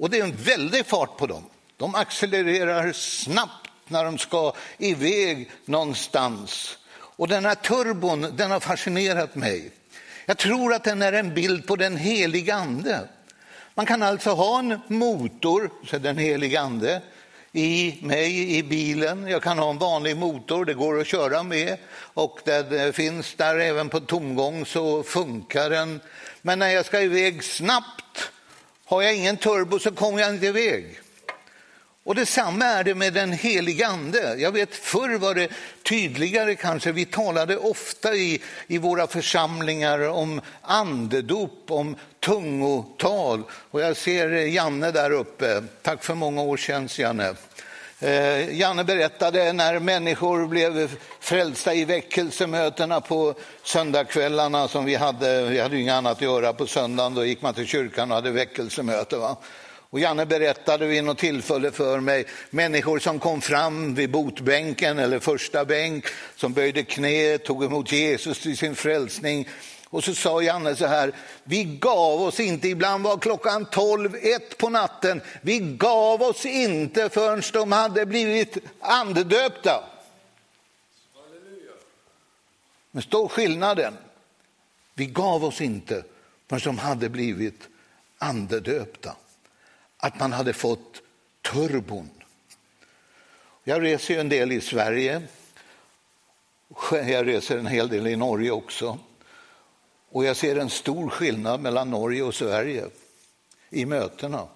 Och 0.00 0.10
det 0.10 0.18
är 0.18 0.24
en 0.24 0.36
väldig 0.36 0.86
fart 0.86 1.16
på 1.16 1.26
dem. 1.26 1.44
De 1.76 1.94
accelererar 1.94 2.92
snabbt 2.92 3.70
när 3.88 4.04
de 4.04 4.18
ska 4.18 4.52
iväg 4.78 5.50
någonstans. 5.64 6.78
Och 6.92 7.28
den 7.28 7.44
här 7.44 7.54
turbon 7.54 8.36
den 8.36 8.50
har 8.50 8.60
fascinerat 8.60 9.34
mig. 9.34 9.70
Jag 10.26 10.38
tror 10.38 10.74
att 10.74 10.84
den 10.84 11.02
är 11.02 11.12
en 11.12 11.34
bild 11.34 11.66
på 11.66 11.76
den 11.76 11.96
heliga 11.96 12.54
ande. 12.54 13.08
Man 13.74 13.86
kan 13.86 14.02
alltså 14.02 14.30
ha 14.30 14.58
en 14.58 14.80
motor, 14.86 15.70
så 15.86 15.98
den 15.98 16.18
heliga 16.18 16.60
ande, 16.60 17.02
i 17.52 17.98
mig 18.02 18.56
i 18.56 18.62
bilen. 18.62 19.26
Jag 19.26 19.42
kan 19.42 19.58
ha 19.58 19.70
en 19.70 19.78
vanlig 19.78 20.16
motor, 20.16 20.64
det 20.64 20.74
går 20.74 21.00
att 21.00 21.06
köra 21.06 21.42
med 21.42 21.76
och 21.92 22.38
den 22.44 22.80
eh, 22.80 22.92
finns 22.92 23.34
där 23.34 23.58
även 23.58 23.88
på 23.88 24.00
tomgång 24.00 24.66
så 24.66 25.02
funkar 25.02 25.70
den. 25.70 26.00
Men 26.42 26.58
när 26.58 26.68
jag 26.68 26.86
ska 26.86 27.00
iväg 27.00 27.44
snabbt, 27.44 28.30
har 28.90 29.02
jag 29.02 29.16
ingen 29.16 29.36
turbo 29.36 29.78
så 29.78 29.90
kommer 29.90 30.20
jag 30.20 30.30
inte 30.30 30.46
iväg. 30.46 31.00
Och 32.04 32.14
detsamma 32.14 32.64
är 32.64 32.84
det 32.84 32.94
med 32.94 33.12
den 33.12 33.32
helige 33.32 33.86
ande. 33.86 34.34
Jag 34.38 34.52
vet 34.52 34.74
förr 34.74 35.18
var 35.18 35.34
det 35.34 35.48
tydligare 35.88 36.54
kanske. 36.54 36.92
Vi 36.92 37.04
talade 37.04 37.56
ofta 37.56 38.14
i, 38.14 38.40
i 38.66 38.78
våra 38.78 39.06
församlingar 39.06 40.08
om 40.08 40.40
andedop, 40.62 41.64
om 41.68 41.96
tungotal. 42.20 43.42
Och 43.50 43.80
jag 43.80 43.96
ser 43.96 44.28
Janne 44.30 44.90
där 44.90 45.10
uppe. 45.10 45.62
Tack 45.82 46.04
för 46.04 46.14
många 46.14 46.42
år 46.42 46.56
sedan, 46.56 46.88
Janne. 46.92 47.34
Eh, 48.02 48.58
Janne 48.58 48.84
berättade 48.84 49.52
när 49.52 49.78
människor 49.78 50.46
blev 50.46 50.96
frälsta 51.20 51.74
i 51.74 51.84
väckelsemötena 51.84 53.00
på 53.00 53.34
söndagskvällarna 53.62 54.68
som 54.68 54.84
vi 54.84 54.94
hade. 54.94 55.42
Vi 55.42 55.60
hade 55.60 55.78
inget 55.78 55.94
annat 55.94 56.16
att 56.16 56.22
göra 56.22 56.52
på 56.52 56.66
söndagen, 56.66 57.14
då 57.14 57.24
gick 57.24 57.42
man 57.42 57.54
till 57.54 57.66
kyrkan 57.66 58.10
och 58.10 58.14
hade 58.14 58.30
väckelsemöte. 58.30 59.16
Va? 59.16 59.36
Och 59.90 60.00
Janne 60.00 60.26
berättade 60.26 60.86
vid 60.86 61.04
något 61.04 61.18
tillfälle 61.18 61.70
för 61.70 62.00
mig 62.00 62.24
människor 62.50 62.98
som 62.98 63.18
kom 63.18 63.40
fram 63.40 63.94
vid 63.94 64.10
botbänken 64.10 64.98
eller 64.98 65.18
första 65.18 65.64
bänk, 65.64 66.04
som 66.36 66.52
böjde 66.52 66.82
knä, 66.82 67.38
tog 67.38 67.64
emot 67.64 67.92
Jesus 67.92 68.40
till 68.40 68.56
sin 68.56 68.74
frälsning. 68.74 69.48
Och 69.90 70.04
så 70.04 70.14
sa 70.14 70.42
Janne 70.42 70.76
så 70.76 70.86
här, 70.86 71.12
vi 71.44 71.64
gav 71.64 72.22
oss 72.22 72.40
inte, 72.40 72.68
ibland 72.68 73.04
var 73.04 73.18
klockan 73.18 73.66
tolv, 73.66 74.16
ett 74.22 74.58
på 74.58 74.68
natten, 74.68 75.22
vi 75.42 75.58
gav 75.58 76.22
oss 76.22 76.46
inte 76.46 77.08
förrän 77.08 77.42
de 77.52 77.72
hade 77.72 78.06
blivit 78.06 78.56
andedöpta. 78.80 79.84
Men 82.90 83.02
stor 83.02 83.28
skillnaden, 83.28 83.96
vi 84.94 85.06
gav 85.06 85.44
oss 85.44 85.60
inte 85.60 86.04
förrän 86.48 86.60
de 86.64 86.78
hade 86.78 87.08
blivit 87.08 87.68
andedöpta 88.18 89.16
att 89.96 90.20
man 90.20 90.32
hade 90.32 90.52
fått 90.52 91.02
turbon. 91.42 92.10
Jag 93.64 93.82
reser 93.82 94.14
ju 94.14 94.20
en 94.20 94.28
del 94.28 94.52
i 94.52 94.60
Sverige. 94.60 95.22
Jag 96.90 97.26
reser 97.26 97.58
en 97.58 97.66
hel 97.66 97.88
del 97.88 98.06
i 98.06 98.16
Norge 98.16 98.50
också. 98.50 98.98
Och 100.10 100.24
jag 100.24 100.36
ser 100.36 100.56
en 100.56 100.70
stor 100.70 101.08
skillnad 101.08 101.60
mellan 101.60 101.90
Norge 101.90 102.22
och 102.22 102.34
Sverige 102.34 102.86
i 103.70 103.86
mötena. 103.86 104.48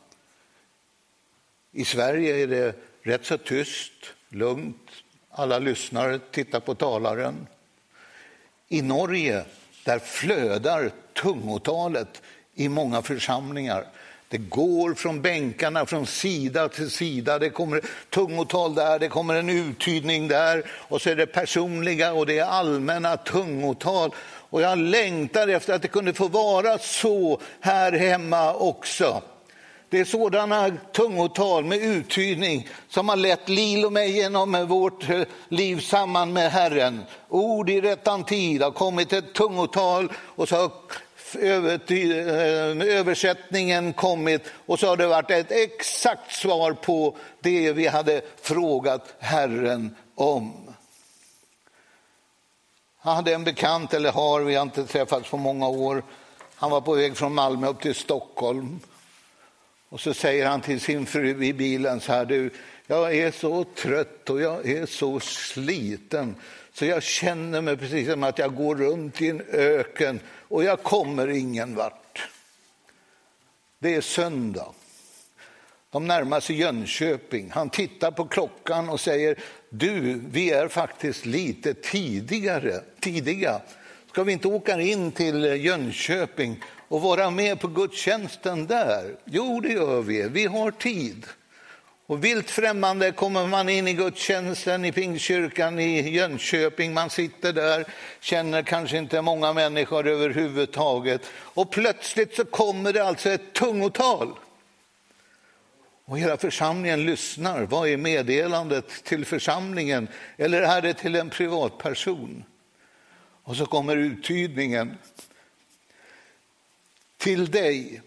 I 1.73 1.85
Sverige 1.85 2.37
är 2.37 2.47
det 2.47 2.77
rätt 3.03 3.27
så 3.27 3.39
tyst, 3.39 3.93
lugnt. 4.29 4.91
Alla 5.31 5.59
lyssnar, 5.59 6.21
tittar 6.31 6.61
på 6.61 6.75
talaren. 6.75 7.47
I 8.69 8.83
Norge 8.83 9.45
där 9.85 9.99
flödar 9.99 10.91
tungotalet 11.13 12.23
i 12.55 12.69
många 12.69 13.03
församlingar. 13.03 13.87
Det 14.35 14.39
går 14.39 14.95
från 14.95 15.23
bänkarna 15.23 15.87
från 15.87 16.07
sida 16.07 16.69
till 16.69 16.91
sida. 16.91 17.39
Det 17.39 17.51
kommer 17.51 17.81
tungotal 18.11 18.75
där, 18.75 18.99
det 18.99 19.09
kommer 19.09 19.35
en 19.35 19.51
uttydning 19.51 20.29
där 20.29 20.65
och 20.71 21.03
så 21.03 21.11
är 21.11 21.17
det 21.17 21.27
personliga 21.27 22.13
och 22.13 22.27
det 22.27 22.39
är 22.39 22.45
allmänna 22.45 23.17
tungotal. 23.17 24.15
Och 24.51 24.63
jag 24.63 24.79
längtar 24.79 25.49
efter 25.49 25.75
att 25.75 25.83
det 25.83 25.89
kunde 25.89 26.13
få 26.13 26.29
vara 26.29 26.79
så 26.79 27.41
här 27.61 27.93
hemma 27.93 28.55
också. 28.55 29.23
Det 29.89 30.01
är 30.01 30.05
sådana 30.05 30.71
tungotal 30.93 31.65
med 31.65 31.79
uttydning 31.79 32.69
som 32.89 33.09
har 33.09 33.17
lett 33.17 33.49
Lil 33.49 33.85
och 33.85 33.93
mig 33.93 34.11
genom 34.11 34.67
vårt 34.69 35.11
eh, 35.11 35.23
liv 35.49 35.81
samman 35.81 36.33
med 36.33 36.51
Herren. 36.51 37.03
Ord 37.29 37.71
i 37.71 37.81
rättan 37.81 38.25
tid 38.25 38.63
har 38.63 38.71
kommit 38.71 39.13
ett 39.13 39.35
tungotal 39.35 40.13
och 40.17 40.49
så 40.49 40.57
har 40.57 40.71
Eh, 41.37 42.99
översättningen 42.99 43.93
kommit 43.93 44.43
och 44.67 44.79
så 44.79 44.87
har 44.87 44.97
det 44.97 45.07
varit 45.07 45.31
ett 45.31 45.51
exakt 45.51 46.33
svar 46.33 46.73
på 46.73 47.17
det 47.41 47.73
vi 47.73 47.87
hade 47.87 48.21
frågat 48.43 49.15
Herren 49.19 49.97
om. 50.15 50.75
Han 52.99 53.17
hade 53.17 53.35
en 53.35 53.45
bekant, 53.45 53.95
eller 53.95 54.13
har, 54.13 54.41
vi 54.41 54.55
har 54.55 54.63
inte 54.63 54.87
träffats 54.87 55.31
på 55.31 55.37
många 55.37 55.69
år. 55.69 56.03
Han 56.55 56.71
var 56.71 56.81
på 56.81 56.95
väg 56.95 57.17
från 57.17 57.35
Malmö 57.35 57.67
upp 57.67 57.81
till 57.81 57.95
Stockholm. 57.95 58.81
Och 59.89 60.01
så 60.01 60.15
säger 60.15 60.47
han 60.47 60.61
till 60.61 60.81
sin 60.81 61.07
fru 61.07 61.45
i 61.45 61.53
bilen 61.53 62.01
så 62.01 62.13
här, 62.13 62.25
du, 62.25 62.51
jag 62.87 63.15
är 63.15 63.31
så 63.31 63.65
trött 63.65 64.31
och 64.31 64.41
jag 64.41 64.69
är 64.69 64.87
så 64.87 65.21
sliten 65.21 66.37
så 66.75 66.85
jag 66.85 67.03
känner 67.03 67.61
mig 67.61 67.77
precis 67.77 68.11
som 68.11 68.23
att 68.23 68.39
jag 68.39 68.55
går 68.55 68.77
runt 68.77 69.23
i 69.23 69.29
en 69.29 69.43
öken 69.53 70.21
och 70.49 70.65
jag 70.65 70.83
kommer 70.83 71.29
ingen 71.29 71.75
vart. 71.75 72.29
Det 73.79 73.95
är 73.95 74.01
söndag. 74.01 74.73
De 75.91 76.07
närmar 76.07 76.41
sig 76.41 76.57
Jönköping. 76.57 77.51
Han 77.51 77.71
tittar 77.71 78.11
på 78.11 78.25
klockan 78.25 78.89
och 78.89 79.01
säger 79.01 79.39
du, 79.71 80.21
vi 80.31 80.51
är 80.51 80.69
faktiskt 80.69 81.27
lite 81.27 81.75
tidigare, 81.75 82.81
tidiga. 83.01 83.61
Ska 84.11 84.23
vi 84.23 84.33
inte 84.33 84.49
åka 84.49 84.81
in 84.81 85.13
till 85.13 85.45
Jönköping 85.45 86.63
och 86.89 87.01
vara 87.01 87.31
med 87.31 87.61
på 87.61 87.69
gudstjänsten 87.69 88.67
där? 88.67 89.17
Jo, 89.25 89.61
det 89.61 89.73
gör 89.73 90.03
vi. 90.03 90.29
Vi 90.29 90.47
har 90.47 90.71
tid. 90.71 91.27
Och 92.07 92.25
vilt 92.25 92.51
främmande 92.51 93.13
kommer 93.13 93.47
man 93.47 93.69
in 93.69 93.89
i 93.89 93.93
gudstjänsten 93.93 94.85
i 94.85 94.93
Pingstkyrkan 94.93 95.79
i 95.79 96.11
Jönköping. 96.11 96.95
Man 96.95 97.11
sitter 97.11 97.53
där, 97.53 97.85
känner 98.21 98.63
kanske 98.63 98.99
inte 98.99 99.23
många 99.23 99.53
människor 99.53 100.07
överhuvudtaget. 100.07 101.23
Och 101.35 101.71
plötsligt 101.71 102.35
så 102.35 102.45
kommer 102.45 102.93
det 102.93 103.05
alltså 103.05 103.31
ett 103.31 103.53
tungotal. 103.53 104.39
Och 106.05 106.19
hela 106.19 106.37
församlingen 106.37 107.07
lyssnar. 107.07 107.63
Vad 107.63 107.89
är 107.89 107.97
meddelandet 107.97 109.05
till 109.05 109.25
församlingen? 109.25 110.09
Eller 110.37 110.63
är 110.63 110.83
det 110.83 110.95
till 110.95 111.17
en 111.17 111.31
privatperson? 111.31 112.45
Och 113.43 113.57
så 113.57 113.67
kommer 113.67 113.97
uttydningen. 113.97 114.99
Till 117.17 117.51
dig, 117.51 118.03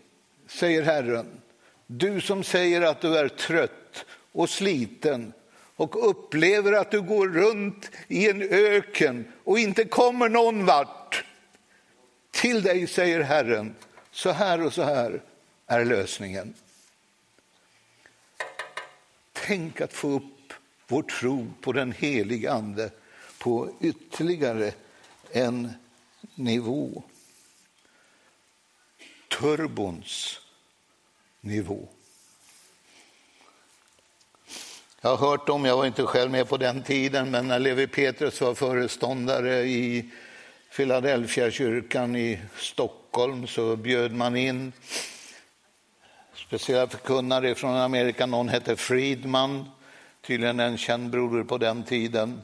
säger 0.48 0.84
Herren, 0.84 1.42
du 1.88 2.22
som 2.22 2.44
säger 2.44 2.82
att 2.82 3.02
du 3.02 3.18
är 3.18 3.28
trött 3.28 3.72
och 4.38 4.50
sliten 4.50 5.34
och 5.76 6.10
upplever 6.10 6.74
att 6.74 6.92
du 6.92 7.02
går 7.02 7.28
runt 7.28 7.92
i 8.08 8.30
en 8.30 8.42
öken 8.42 9.32
och 9.44 9.60
inte 9.60 9.86
kommer 9.86 10.30
någon 10.30 10.66
vart. 10.66 11.26
Till 12.32 12.62
dig 12.62 12.88
säger 12.88 13.22
Herren, 13.22 13.76
så 14.12 14.32
här 14.32 14.62
och 14.62 14.74
så 14.74 14.84
här 14.84 15.22
är 15.66 15.86
lösningen. 15.86 16.54
Tänk 19.34 19.82
att 19.82 19.94
få 19.94 20.10
upp 20.10 20.54
vår 20.88 21.04
tro 21.04 21.48
på 21.62 21.72
den 21.72 21.92
helige 21.92 22.52
Ande 22.52 22.92
på 23.38 23.70
ytterligare 23.82 24.74
en 25.32 25.70
nivå. 26.36 27.04
Turbons 29.28 30.40
nivå. 31.42 31.88
Jag 35.02 35.10
har 35.16 35.30
hört 35.30 35.50
om, 35.50 35.66
jag 35.66 35.78
var 35.78 35.86
inte 35.86 36.04
själv 36.04 36.32
med 36.32 36.50
på 36.50 36.58
den 36.58 36.84
tiden, 36.84 37.32
men 37.32 37.48
när 37.48 37.60
Levi 37.60 37.88
Petrus 37.88 38.42
var 38.42 38.54
föreståndare 38.54 39.60
i 39.64 40.12
Philadelphia 40.76 41.52
kyrkan 41.52 42.16
i 42.16 42.40
Stockholm 42.58 43.48
så 43.48 43.76
bjöd 43.76 44.12
man 44.12 44.36
in 44.36 44.74
speciella 46.36 46.88
förkunnare 46.88 47.56
från 47.56 47.76
Amerika. 47.76 48.26
Någon 48.26 48.50
hette 48.50 48.76
Friedman, 48.76 49.66
tydligen 50.28 50.60
en 50.60 50.78
känd 50.78 51.10
broder 51.10 51.44
på 51.44 51.58
den 51.58 51.84
tiden. 51.84 52.42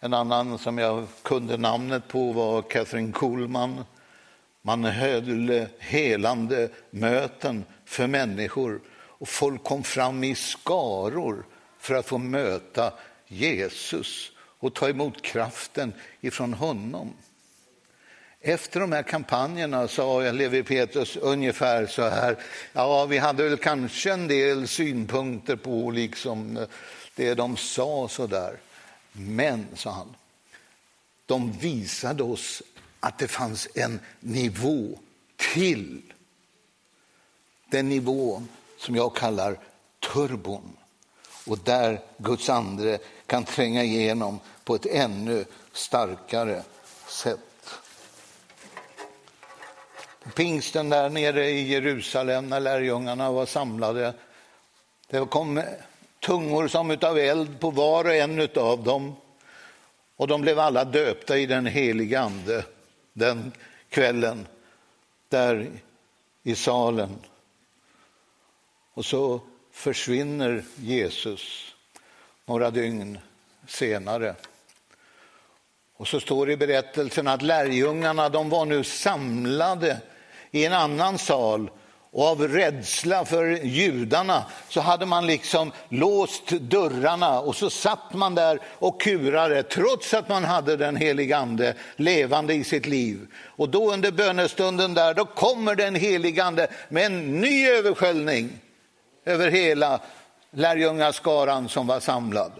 En 0.00 0.14
annan 0.14 0.58
som 0.58 0.78
jag 0.78 1.06
kunde 1.22 1.56
namnet 1.56 2.08
på 2.08 2.32
var 2.32 2.62
Catherine 2.62 3.12
Kuhlman. 3.12 3.84
Man 4.62 4.84
höll 4.84 5.66
helande 5.78 6.68
möten 6.90 7.64
för 7.84 8.06
människor 8.06 8.80
och 8.96 9.28
folk 9.28 9.64
kom 9.64 9.82
fram 9.82 10.24
i 10.24 10.34
skaror 10.34 11.44
för 11.86 11.94
att 11.94 12.06
få 12.06 12.18
möta 12.18 12.92
Jesus 13.26 14.32
och 14.38 14.74
ta 14.74 14.88
emot 14.88 15.22
kraften 15.22 15.92
ifrån 16.20 16.54
honom. 16.54 17.14
Efter 18.40 18.80
de 18.80 18.92
här 18.92 19.02
kampanjerna 19.02 19.88
sa 19.88 20.20
Levi 20.20 20.62
Petrus 20.62 21.16
ungefär 21.16 21.86
så 21.86 22.02
här. 22.02 22.36
Ja, 22.72 23.06
vi 23.06 23.18
hade 23.18 23.42
väl 23.42 23.56
kanske 23.56 24.12
en 24.12 24.28
del 24.28 24.68
synpunkter 24.68 25.56
på 25.56 25.90
liksom 25.90 26.66
det 27.14 27.34
de 27.34 27.56
sa 27.56 28.08
så 28.08 28.26
där. 28.26 28.56
Men, 29.12 29.66
sa 29.74 29.90
han, 29.90 30.14
de 31.26 31.52
visade 31.52 32.22
oss 32.22 32.62
att 33.00 33.18
det 33.18 33.28
fanns 33.28 33.68
en 33.74 34.00
nivå 34.20 34.98
till. 35.54 36.02
Den 37.70 37.88
nivån 37.88 38.48
som 38.78 38.96
jag 38.96 39.16
kallar 39.16 39.58
turbon 40.12 40.76
och 41.46 41.58
där 41.58 42.00
Guds 42.16 42.48
ande 42.48 42.98
kan 43.26 43.44
tränga 43.44 43.84
igenom 43.84 44.40
på 44.64 44.74
ett 44.74 44.86
ännu 44.86 45.44
starkare 45.72 46.62
sätt. 47.08 47.40
Pingsten 50.34 50.88
där 50.88 51.10
nere 51.10 51.50
i 51.50 51.68
Jerusalem 51.68 52.48
när 52.48 52.60
lärjungarna 52.60 53.32
var 53.32 53.46
samlade. 53.46 54.14
Det 55.08 55.30
kom 55.30 55.62
tungor 56.20 56.68
som 56.68 56.90
utav 56.90 57.18
eld 57.18 57.60
på 57.60 57.70
var 57.70 58.04
och 58.04 58.14
en 58.14 58.48
av 58.56 58.82
dem. 58.82 59.16
Och 60.16 60.28
de 60.28 60.40
blev 60.40 60.58
alla 60.58 60.84
döpta 60.84 61.38
i 61.38 61.46
den 61.46 61.66
heliga 61.66 62.20
ande 62.20 62.64
den 63.12 63.52
kvällen 63.88 64.46
där 65.28 65.70
i 66.42 66.54
salen. 66.54 67.18
Och 68.94 69.04
så 69.04 69.40
försvinner 69.76 70.64
Jesus 70.76 71.74
några 72.46 72.70
dygn 72.70 73.18
senare. 73.66 74.34
Och 75.96 76.08
så 76.08 76.20
står 76.20 76.46
det 76.46 76.52
i 76.52 76.56
berättelsen 76.56 77.28
att 77.28 77.42
lärjungarna 77.42 78.28
de 78.28 78.48
var 78.48 78.64
nu 78.64 78.84
samlade 78.84 80.00
i 80.50 80.64
en 80.64 80.72
annan 80.72 81.18
sal 81.18 81.70
och 82.10 82.26
av 82.26 82.48
rädsla 82.48 83.24
för 83.24 83.44
judarna 83.64 84.44
så 84.68 84.80
hade 84.80 85.06
man 85.06 85.26
liksom 85.26 85.72
låst 85.88 86.48
dörrarna 86.50 87.40
och 87.40 87.56
så 87.56 87.70
satt 87.70 88.14
man 88.14 88.34
där 88.34 88.60
och 88.64 89.00
kurade 89.00 89.62
trots 89.62 90.14
att 90.14 90.28
man 90.28 90.44
hade 90.44 90.76
den 90.76 90.96
helige 90.96 91.36
ande 91.36 91.74
levande 91.96 92.54
i 92.54 92.64
sitt 92.64 92.86
liv. 92.86 93.26
Och 93.34 93.68
då 93.68 93.92
under 93.92 94.10
bönestunden 94.10 94.94
där, 94.94 95.14
då 95.14 95.24
kommer 95.24 95.74
den 95.74 95.94
helige 95.94 96.44
ande 96.44 96.68
med 96.88 97.06
en 97.06 97.40
ny 97.40 97.68
översköljning 97.68 98.60
över 99.26 99.50
hela 99.50 100.00
lärjungaskaran 100.50 101.68
som 101.68 101.86
var 101.86 102.00
samlad. 102.00 102.52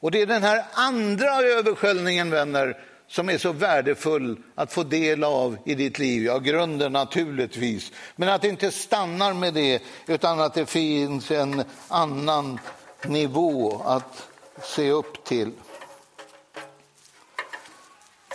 Och 0.00 0.10
det 0.10 0.22
är 0.22 0.26
den 0.26 0.42
här 0.42 0.64
andra 0.72 1.36
översköljningen, 1.36 2.30
vänner, 2.30 2.76
som 3.08 3.28
är 3.28 3.38
så 3.38 3.52
värdefull 3.52 4.36
att 4.54 4.72
få 4.72 4.82
del 4.82 5.24
av 5.24 5.58
i 5.64 5.74
ditt 5.74 5.98
liv. 5.98 6.24
Ja, 6.24 6.38
grunden 6.38 6.92
naturligtvis. 6.92 7.92
Men 8.16 8.28
att 8.28 8.42
det 8.42 8.48
inte 8.48 8.70
stannar 8.70 9.34
med 9.34 9.54
det, 9.54 9.82
utan 10.06 10.40
att 10.40 10.54
det 10.54 10.66
finns 10.66 11.30
en 11.30 11.64
annan 11.88 12.60
nivå 13.06 13.82
att 13.84 14.28
se 14.62 14.90
upp 14.90 15.24
till. 15.24 15.52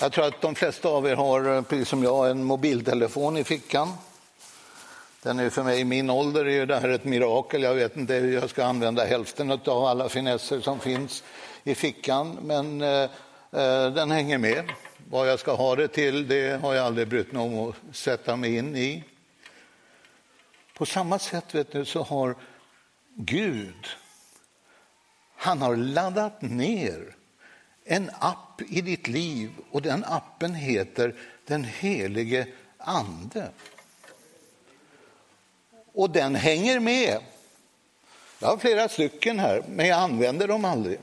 Jag 0.02 0.12
tror 0.12 0.26
att 0.26 0.42
de 0.42 0.56
flesta 0.56 0.90
av 0.90 1.08
er 1.08 1.16
har, 1.16 1.62
precis 1.62 1.90
som 1.90 2.04
jag, 2.04 2.30
en 2.30 2.44
mobiltelefon 2.44 3.38
i 3.38 3.44
fickan. 3.44 3.94
Den 5.24 5.40
är 5.40 5.50
för 5.50 5.64
mig 5.64 5.80
i 5.80 5.86
min 5.86 6.10
ålder 6.10 6.48
är 6.48 6.66
det 6.66 6.80
här 6.80 6.90
ett 6.90 7.06
mirakel. 7.06 7.64
Jag 7.64 7.76
vet 7.76 7.98
inte 7.98 8.14
hur 8.14 8.34
jag 8.34 8.50
ska 8.50 8.66
använda 8.66 9.06
hälften 9.06 9.52
av 9.52 9.86
alla 9.86 10.10
finesser 10.10 10.62
som 10.62 10.80
finns 10.80 11.24
i 11.64 11.76
fickan. 11.76 12.38
Men 12.42 12.82
eh, 12.82 13.10
eh, 13.52 13.94
den 13.94 14.12
hänger 14.12 14.38
med. 14.38 14.72
Vad 15.10 15.30
jag 15.30 15.40
ska 15.40 15.54
ha 15.54 15.76
det 15.76 15.88
till 15.88 16.28
det 16.28 16.62
har 16.62 16.74
jag 16.74 16.86
aldrig 16.86 17.08
brytt 17.08 17.32
mig 17.32 17.42
om 17.42 17.70
att 17.70 17.96
sätta 17.96 18.36
mig 18.36 18.56
in 18.56 18.76
i. 18.76 19.04
På 20.74 20.86
samma 20.86 21.20
sätt 21.20 21.56
vet 21.56 21.72
du, 21.72 21.86
så 21.86 22.04
har 22.04 22.36
Gud 23.16 23.88
han 25.44 25.62
har 25.62 25.76
laddat 25.76 26.42
ner 26.42 27.16
en 27.86 28.10
app 28.20 28.62
i 28.70 28.82
ditt 28.82 29.08
liv 29.08 29.52
och 29.72 29.82
den 29.82 30.04
appen 30.08 30.56
heter 30.56 31.16
Den 31.46 31.64
helige 31.64 32.48
Ande. 32.78 33.50
Och 35.94 36.10
den 36.10 36.36
hänger 36.36 36.80
med. 36.80 37.20
Jag 38.40 38.48
har 38.48 38.58
flera 38.58 38.90
stycken 38.90 39.40
här, 39.40 39.64
men 39.68 39.88
jag 39.88 40.00
använder 40.00 40.48
dem 40.48 40.66
aldrig. 40.66 41.00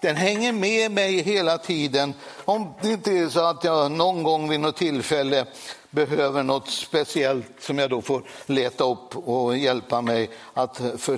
Den 0.00 0.16
hänger 0.16 0.52
med 0.52 0.90
mig 0.90 1.22
hela 1.22 1.58
tiden. 1.58 2.14
Om 2.44 2.74
det 2.82 2.90
inte 2.90 3.12
är 3.12 3.28
så 3.28 3.40
att 3.40 3.64
jag 3.64 3.92
någon 3.92 4.22
gång 4.22 4.48
vid 4.48 4.60
något 4.60 4.76
tillfälle 4.76 5.46
behöver 5.90 6.42
något 6.42 6.68
speciellt 6.68 7.46
som 7.60 7.78
jag 7.78 7.90
då 7.90 8.02
får 8.02 8.22
leta 8.46 8.84
upp 8.84 9.16
och 9.16 9.56
hjälpa 9.56 10.00
mig 10.00 10.30
att 10.54 10.76
för, 10.76 11.16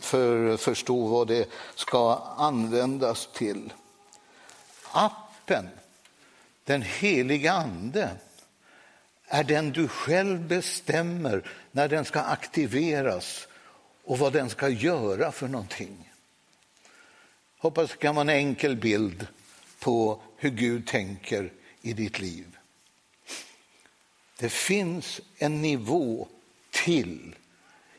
för, 0.00 0.56
förstå 0.56 1.06
vad 1.06 1.28
det 1.28 1.48
ska 1.74 2.18
användas 2.36 3.28
till. 3.32 3.72
Appen, 4.92 5.68
den 6.64 6.82
heliga 6.82 7.52
ande, 7.52 8.10
är 9.34 9.44
den 9.44 9.72
du 9.72 9.88
själv 9.88 10.48
bestämmer 10.48 11.42
när 11.72 11.88
den 11.88 12.04
ska 12.04 12.20
aktiveras 12.20 13.48
och 14.04 14.18
vad 14.18 14.32
den 14.32 14.50
ska 14.50 14.68
göra 14.68 15.32
för 15.32 15.48
någonting. 15.48 16.10
Hoppas 17.58 17.90
det 17.90 17.96
kan 17.96 18.14
vara 18.14 18.22
en 18.22 18.28
enkel 18.28 18.76
bild 18.76 19.26
på 19.78 20.20
hur 20.36 20.50
Gud 20.50 20.86
tänker 20.86 21.52
i 21.82 21.92
ditt 21.92 22.20
liv. 22.20 22.46
Det 24.38 24.48
finns 24.48 25.20
en 25.38 25.62
nivå 25.62 26.28
till. 26.70 27.34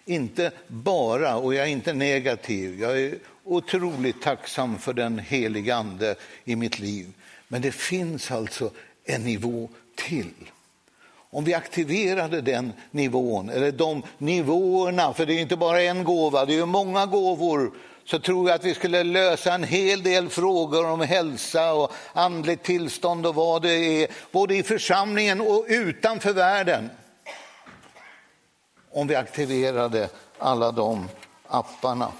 Inte 0.05 0.51
bara, 0.67 1.35
och 1.35 1.53
jag 1.53 1.65
är 1.65 1.71
inte 1.71 1.93
negativ, 1.93 2.79
jag 2.79 3.01
är 3.01 3.19
otroligt 3.43 4.21
tacksam 4.21 4.79
för 4.79 4.93
den 4.93 5.19
heliga 5.19 5.75
ande 5.75 6.15
i 6.43 6.55
mitt 6.55 6.79
liv. 6.79 7.13
Men 7.47 7.61
det 7.61 7.71
finns 7.71 8.31
alltså 8.31 8.71
en 9.03 9.23
nivå 9.23 9.69
till. 9.95 10.33
Om 11.35 11.43
vi 11.43 11.53
aktiverade 11.53 12.41
den 12.41 12.73
nivån, 12.91 13.49
eller 13.49 13.71
de 13.71 14.03
nivåerna, 14.17 15.13
för 15.13 15.25
det 15.25 15.33
är 15.33 15.41
inte 15.41 15.55
bara 15.55 15.81
en 15.81 16.03
gåva, 16.03 16.45
det 16.45 16.55
är 16.55 16.65
många 16.65 17.05
gåvor 17.05 17.71
så 18.05 18.19
tror 18.19 18.49
jag 18.49 18.55
att 18.55 18.63
vi 18.63 18.73
skulle 18.73 19.03
lösa 19.03 19.53
en 19.53 19.63
hel 19.63 20.03
del 20.03 20.29
frågor 20.29 20.85
om 20.85 21.01
hälsa 21.01 21.73
och 21.73 21.91
andligt 22.13 22.63
tillstånd 22.63 23.25
och 23.25 23.35
vad 23.35 23.61
det 23.61 24.03
är, 24.03 24.07
både 24.31 24.55
i 24.55 24.63
församlingen 24.63 25.41
och 25.41 25.65
utanför 25.67 26.33
världen. 26.33 26.89
Om 28.91 29.07
vi 29.07 29.15
aktiverade 29.15 30.09
alla 30.37 30.71
de 30.71 31.09
apparna. 31.47 32.11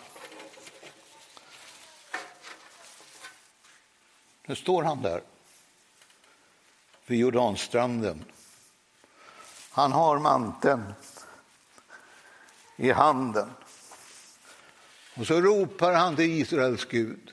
Nu 4.45 4.55
står 4.55 4.83
han 4.83 5.01
där 5.01 5.21
vid 7.05 7.19
Jordanstranden. 7.19 8.25
Han 9.75 9.91
har 9.91 10.19
manteln 10.19 10.93
i 12.75 12.91
handen. 12.91 13.49
Och 15.15 15.27
så 15.27 15.41
ropar 15.41 15.93
han 15.93 16.15
till 16.15 16.41
Israels 16.41 16.85
Gud. 16.85 17.31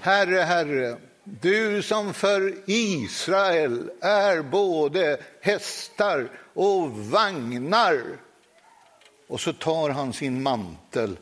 Herre, 0.00 0.40
Herre, 0.40 0.98
du 1.24 1.82
som 1.82 2.14
för 2.14 2.62
Israel 2.66 3.90
är 4.00 4.42
både 4.42 5.20
hästar 5.40 6.30
och 6.54 6.90
vagnar. 6.90 8.18
Och 9.26 9.40
så 9.40 9.52
tar 9.52 9.90
han 9.90 10.12
sin 10.12 10.42
mantel 10.42 11.18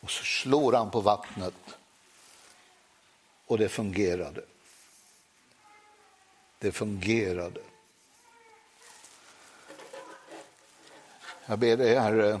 och 0.00 0.10
så 0.10 0.24
slår 0.24 0.72
han 0.72 0.90
på 0.90 1.00
vattnet. 1.00 1.76
Och 3.46 3.58
det 3.58 3.68
fungerade. 3.68 4.44
Det 6.58 6.72
fungerade. 6.72 7.60
Jag 11.46 11.58
ber 11.58 11.76
dig, 11.76 11.98
Herre, 11.98 12.40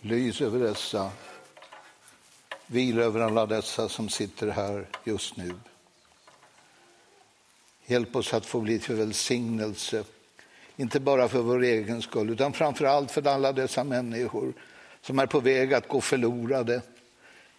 Lys 0.00 0.40
över 0.40 0.58
dessa. 0.58 1.10
Vila 2.66 3.02
över 3.02 3.20
alla 3.20 3.46
dessa 3.46 3.88
som 3.88 4.08
sitter 4.08 4.48
här 4.48 4.86
just 5.04 5.36
nu. 5.36 5.54
Hjälp 7.86 8.16
oss 8.16 8.34
att 8.34 8.46
få 8.46 8.60
bli 8.60 8.78
till 8.78 8.94
välsignelse, 8.94 10.04
inte 10.76 11.00
bara 11.00 11.28
för 11.28 11.38
vår 11.38 11.62
egen 11.62 12.02
skull 12.02 12.30
utan 12.30 12.52
framför 12.52 12.84
allt 12.84 13.10
för 13.10 13.26
alla 13.26 13.52
dessa 13.52 13.84
människor 13.84 14.52
som 15.00 15.18
är 15.18 15.26
på 15.26 15.40
väg 15.40 15.74
att 15.74 15.88
gå 15.88 16.00
förlorade. 16.00 16.80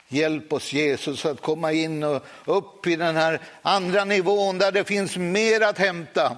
Hjälp 0.08 0.53
oss 0.53 0.74
Jesus 0.74 1.26
att 1.26 1.41
komma 1.41 1.72
in 1.72 2.03
och 2.03 2.24
upp 2.45 2.88
i 2.88 2.95
den 2.95 3.16
här 3.16 3.41
andra 3.62 4.06
nivån 4.06 4.58
där 4.58 4.72
det 4.72 4.84
finns 4.84 5.18
mer 5.18 5.62
att 5.62 5.78
hämta. 5.78 6.38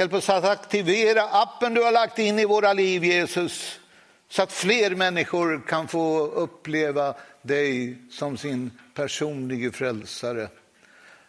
Hjälp 0.00 0.12
oss 0.12 0.28
att 0.28 0.44
aktivera 0.44 1.22
appen 1.22 1.74
du 1.74 1.82
har 1.82 1.92
lagt 1.92 2.18
in 2.18 2.38
i 2.38 2.44
våra 2.44 2.72
liv, 2.72 3.04
Jesus, 3.04 3.80
så 4.28 4.42
att 4.42 4.52
fler 4.52 4.94
människor 4.94 5.62
kan 5.68 5.88
få 5.88 6.26
uppleva 6.26 7.14
dig 7.42 7.98
som 8.10 8.38
sin 8.38 8.70
personliga 8.94 9.72
frälsare. 9.72 10.48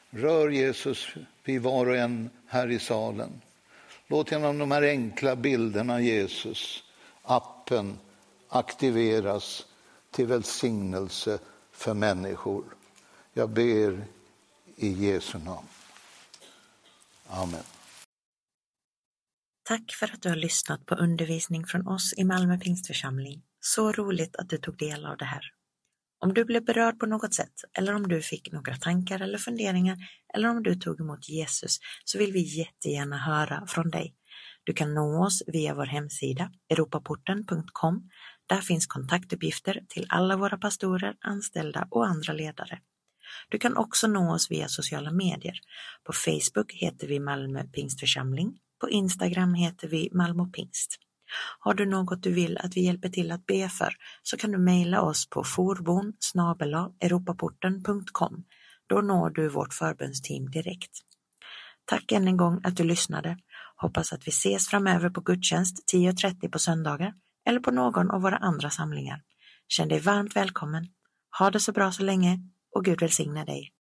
Rör 0.09 0.49
Jesus 0.49 1.07
vid 1.43 1.61
var 1.61 1.85
och 1.85 1.95
en 1.95 2.29
här 2.47 2.71
i 2.71 2.79
salen. 2.79 3.41
Låt 4.07 4.31
genom 4.31 4.57
de 4.57 4.71
här 4.71 4.81
enkla 4.81 5.35
bilderna, 5.35 6.01
Jesus, 6.01 6.83
appen 7.23 7.99
aktiveras 8.49 9.65
till 10.11 10.27
välsignelse 10.27 11.39
för 11.71 11.93
människor. 11.93 12.63
Jag 13.33 13.49
ber 13.49 14.05
i 14.75 14.89
Jesu 14.89 15.37
namn. 15.37 15.67
Amen. 17.27 17.63
Tack 19.71 19.93
för 19.99 20.05
att 20.05 20.21
du 20.21 20.29
har 20.29 20.35
lyssnat 20.35 20.85
på 20.85 20.95
undervisning 20.95 21.65
från 21.65 21.87
oss 21.87 22.13
i 22.17 22.23
Malmö 22.23 22.57
Pingstförsamling. 22.57 23.41
Så 23.59 23.91
roligt 23.91 24.35
att 24.35 24.49
du 24.49 24.57
tog 24.57 24.77
del 24.77 25.05
av 25.05 25.17
det 25.17 25.25
här. 25.25 25.41
Om 26.19 26.33
du 26.33 26.45
blev 26.45 26.65
berörd 26.65 26.99
på 26.99 27.05
något 27.05 27.33
sätt 27.33 27.53
eller 27.77 27.95
om 27.95 28.07
du 28.07 28.21
fick 28.21 28.51
några 28.51 28.75
tankar 28.75 29.19
eller 29.19 29.37
funderingar 29.37 29.97
eller 30.33 30.49
om 30.49 30.63
du 30.63 30.75
tog 30.75 30.99
emot 30.99 31.29
Jesus 31.29 31.79
så 32.05 32.17
vill 32.17 32.31
vi 32.31 32.57
jättegärna 32.57 33.17
höra 33.17 33.63
från 33.67 33.89
dig. 33.89 34.15
Du 34.63 34.73
kan 34.73 34.93
nå 34.93 35.25
oss 35.25 35.43
via 35.47 35.75
vår 35.75 35.85
hemsida 35.85 36.51
europaporten.com. 36.69 38.09
Där 38.45 38.61
finns 38.61 38.87
kontaktuppgifter 38.87 39.79
till 39.89 40.05
alla 40.09 40.37
våra 40.37 40.57
pastorer, 40.57 41.15
anställda 41.21 41.87
och 41.91 42.07
andra 42.07 42.33
ledare. 42.33 42.79
Du 43.49 43.57
kan 43.57 43.77
också 43.77 44.07
nå 44.07 44.33
oss 44.33 44.51
via 44.51 44.67
sociala 44.67 45.11
medier. 45.11 45.59
På 46.03 46.13
Facebook 46.13 46.73
heter 46.73 47.07
vi 47.07 47.19
Malmö 47.19 47.63
Pingstförsamling. 47.63 48.57
På 48.81 48.89
Instagram 48.89 49.53
heter 49.53 49.87
vi 49.87 50.09
Malmö 50.11 50.45
Pingst. 50.45 50.97
Har 51.59 51.73
du 51.73 51.85
något 51.85 52.23
du 52.23 52.33
vill 52.33 52.57
att 52.57 52.77
vi 52.77 52.81
hjälper 52.81 53.09
till 53.09 53.31
att 53.31 53.45
be 53.45 53.69
för 53.69 53.93
så 54.23 54.37
kan 54.37 54.51
du 54.51 54.57
mejla 54.57 55.01
oss 55.01 55.29
på 55.29 55.43
forbon 55.43 56.13
europaporten.com. 56.99 58.43
Då 58.89 59.01
når 59.01 59.29
du 59.29 59.49
vårt 59.49 59.73
förbundsteam 59.73 60.51
direkt. 60.51 60.91
Tack 61.85 62.11
än 62.11 62.27
en 62.27 62.37
gång 62.37 62.61
att 62.63 62.77
du 62.77 62.83
lyssnade. 62.83 63.37
Hoppas 63.75 64.13
att 64.13 64.27
vi 64.27 64.29
ses 64.29 64.67
framöver 64.67 65.09
på 65.09 65.21
gudstjänst 65.21 65.93
10.30 65.93 66.49
på 66.49 66.59
söndagar 66.59 67.13
eller 67.47 67.59
på 67.59 67.71
någon 67.71 68.11
av 68.11 68.21
våra 68.21 68.37
andra 68.37 68.69
samlingar. 68.69 69.21
Känn 69.67 69.87
dig 69.87 69.99
varmt 69.99 70.35
välkommen. 70.35 70.87
Ha 71.39 71.51
det 71.51 71.59
så 71.59 71.71
bra 71.71 71.91
så 71.91 72.03
länge 72.03 72.39
och 72.75 72.85
Gud 72.85 73.01
välsigne 73.01 73.45
dig. 73.45 73.69